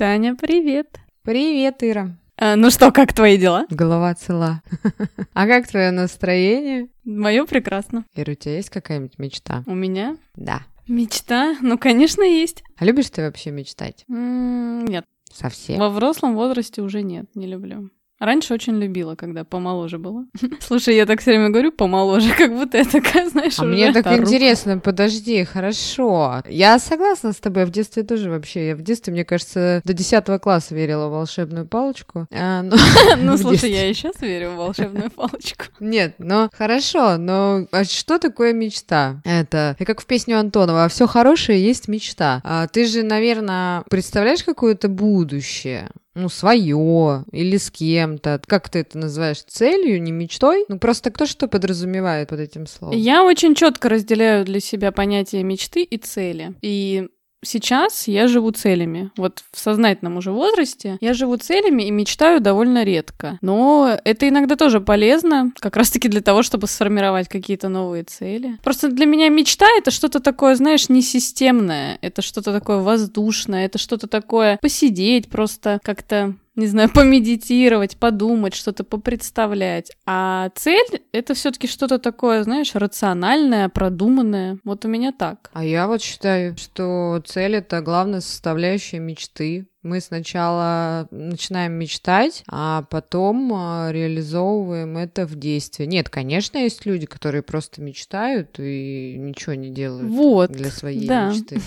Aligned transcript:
Таня, 0.00 0.34
привет. 0.34 0.98
Привет, 1.24 1.82
Ира. 1.82 2.16
А, 2.38 2.56
ну 2.56 2.70
что, 2.70 2.90
как 2.90 3.12
твои 3.12 3.36
дела? 3.36 3.66
Голова 3.68 4.14
цела. 4.14 4.62
А 5.34 5.46
как 5.46 5.68
твое 5.68 5.90
настроение? 5.90 6.88
Мое 7.04 7.44
прекрасно. 7.44 8.06
Ира, 8.14 8.32
у 8.32 8.34
тебя 8.34 8.56
есть 8.56 8.70
какая-нибудь 8.70 9.18
мечта? 9.18 9.62
У 9.66 9.74
меня? 9.74 10.16
Да. 10.36 10.62
Мечта? 10.88 11.54
Ну, 11.60 11.76
конечно, 11.76 12.22
есть. 12.22 12.64
А 12.78 12.86
любишь 12.86 13.10
ты 13.10 13.20
вообще 13.20 13.50
мечтать? 13.50 14.06
М, 14.08 14.86
Нет, 14.86 15.04
Совсем? 15.30 15.78
во 15.78 15.90
взрослом 15.90 16.34
возрасте 16.34 16.80
уже 16.80 17.02
нет, 17.02 17.26
не 17.34 17.46
люблю. 17.46 17.90
Раньше 18.20 18.52
очень 18.52 18.78
любила, 18.78 19.14
когда 19.14 19.44
помоложе 19.44 19.98
была. 19.98 20.26
Слушай, 20.60 20.94
я 20.96 21.06
так 21.06 21.20
все 21.22 21.30
время 21.30 21.48
говорю 21.48 21.72
помоложе, 21.72 22.34
как 22.38 22.54
будто 22.54 22.76
я 22.76 22.84
такая, 22.84 23.28
знаешь, 23.30 23.58
А 23.58 23.62
уже 23.64 23.72
мне 23.72 23.92
так 23.92 24.02
старуха. 24.02 24.22
интересно, 24.22 24.78
подожди, 24.78 25.42
хорошо. 25.44 26.42
Я 26.46 26.78
согласна 26.78 27.32
с 27.32 27.36
тобой, 27.36 27.64
в 27.64 27.70
детстве 27.70 28.02
тоже 28.02 28.28
вообще, 28.30 28.68
я 28.68 28.76
в 28.76 28.82
детстве, 28.82 29.12
мне 29.14 29.24
кажется, 29.24 29.80
до 29.84 29.94
10 29.94 30.40
класса 30.42 30.74
верила 30.74 31.08
в 31.08 31.12
волшебную 31.12 31.66
палочку. 31.66 32.26
А, 32.30 32.62
ну, 32.62 32.76
Ну, 33.18 33.38
слушай, 33.38 33.70
я 33.70 33.88
и 33.88 33.94
сейчас 33.94 34.20
верю 34.20 34.50
в 34.50 34.56
волшебную 34.56 35.10
палочку. 35.10 35.64
Нет, 35.80 36.16
но 36.18 36.50
хорошо, 36.52 37.16
но 37.16 37.66
а 37.72 37.84
что 37.84 38.18
такое 38.18 38.52
мечта? 38.52 39.22
Это 39.24 39.76
и 39.78 39.84
как 39.86 40.02
в 40.02 40.06
песню 40.06 40.38
Антонова, 40.38 40.88
все 40.88 41.06
хорошее 41.06 41.64
есть 41.64 41.88
мечта. 41.88 42.42
А 42.44 42.66
ты 42.66 42.84
же, 42.84 43.02
наверное, 43.02 43.82
представляешь 43.88 44.44
какое-то 44.44 44.88
будущее? 44.88 45.88
Ну, 46.14 46.28
свое 46.28 47.24
или 47.30 47.56
с 47.56 47.70
кем-то. 47.70 48.40
Как 48.46 48.68
ты 48.68 48.80
это 48.80 48.98
называешь? 48.98 49.42
Целью, 49.42 50.02
не 50.02 50.10
мечтой? 50.10 50.64
Ну, 50.68 50.78
просто 50.78 51.10
кто 51.10 51.26
что 51.26 51.46
подразумевает 51.46 52.28
под 52.28 52.40
этим 52.40 52.66
словом? 52.66 52.96
Я 52.96 53.24
очень 53.24 53.54
четко 53.54 53.88
разделяю 53.88 54.44
для 54.44 54.60
себя 54.60 54.90
понятие 54.90 55.44
мечты 55.44 55.82
и 55.82 55.96
цели. 55.98 56.54
И 56.62 57.08
сейчас 57.42 58.08
я 58.08 58.28
живу 58.28 58.50
целями. 58.50 59.10
Вот 59.16 59.42
в 59.52 59.58
сознательном 59.58 60.16
уже 60.16 60.30
возрасте 60.30 60.98
я 61.00 61.14
живу 61.14 61.36
целями 61.36 61.84
и 61.84 61.90
мечтаю 61.90 62.40
довольно 62.40 62.84
редко. 62.84 63.38
Но 63.40 63.98
это 64.04 64.28
иногда 64.28 64.56
тоже 64.56 64.80
полезно, 64.80 65.52
как 65.58 65.76
раз-таки 65.76 66.08
для 66.08 66.20
того, 66.20 66.42
чтобы 66.42 66.66
сформировать 66.66 67.28
какие-то 67.28 67.68
новые 67.68 68.04
цели. 68.04 68.58
Просто 68.62 68.88
для 68.88 69.06
меня 69.06 69.28
мечта— 69.28 69.66
это 69.78 69.90
что-то 69.90 70.20
такое, 70.20 70.54
знаешь, 70.54 70.88
несистемное, 70.88 71.98
это 72.00 72.22
что-то 72.22 72.52
такое 72.52 72.78
воздушное, 72.78 73.66
это 73.66 73.78
что-то 73.78 74.06
такое 74.06 74.58
посидеть 74.60 75.28
просто 75.28 75.80
как-то 75.82 76.34
не 76.56 76.66
знаю, 76.66 76.90
помедитировать, 76.92 77.96
подумать, 77.96 78.54
что-то 78.54 78.84
попредставлять. 78.84 79.92
А 80.06 80.50
цель— 80.54 81.02
это 81.12 81.34
все 81.34 81.50
таки 81.50 81.66
что-то 81.66 81.98
такое, 81.98 82.42
знаешь, 82.42 82.74
рациональное, 82.74 83.68
продуманное. 83.68 84.58
Вот 84.64 84.84
у 84.84 84.88
меня 84.88 85.12
так. 85.12 85.50
А 85.52 85.64
я 85.64 85.86
вот 85.86 86.02
считаю, 86.02 86.56
что 86.56 87.22
цель 87.24 87.56
это 87.56 87.80
главная 87.80 88.20
составляющая 88.20 88.98
мечты. 88.98 89.66
Мы 89.82 90.00
сначала 90.00 91.08
начинаем 91.10 91.72
мечтать, 91.72 92.44
а 92.48 92.82
потом 92.90 93.50
а, 93.54 93.90
реализовываем 93.90 94.98
это 94.98 95.26
в 95.26 95.36
действие. 95.36 95.86
Нет, 95.86 96.10
конечно, 96.10 96.58
есть 96.58 96.84
люди, 96.84 97.06
которые 97.06 97.42
просто 97.42 97.80
мечтают 97.80 98.58
и 98.58 99.16
ничего 99.18 99.54
не 99.54 99.70
делают 99.70 100.10
Вот. 100.10 100.52
для 100.52 100.70
своей 100.70 101.08
да. 101.08 101.30
мечты. 101.30 101.60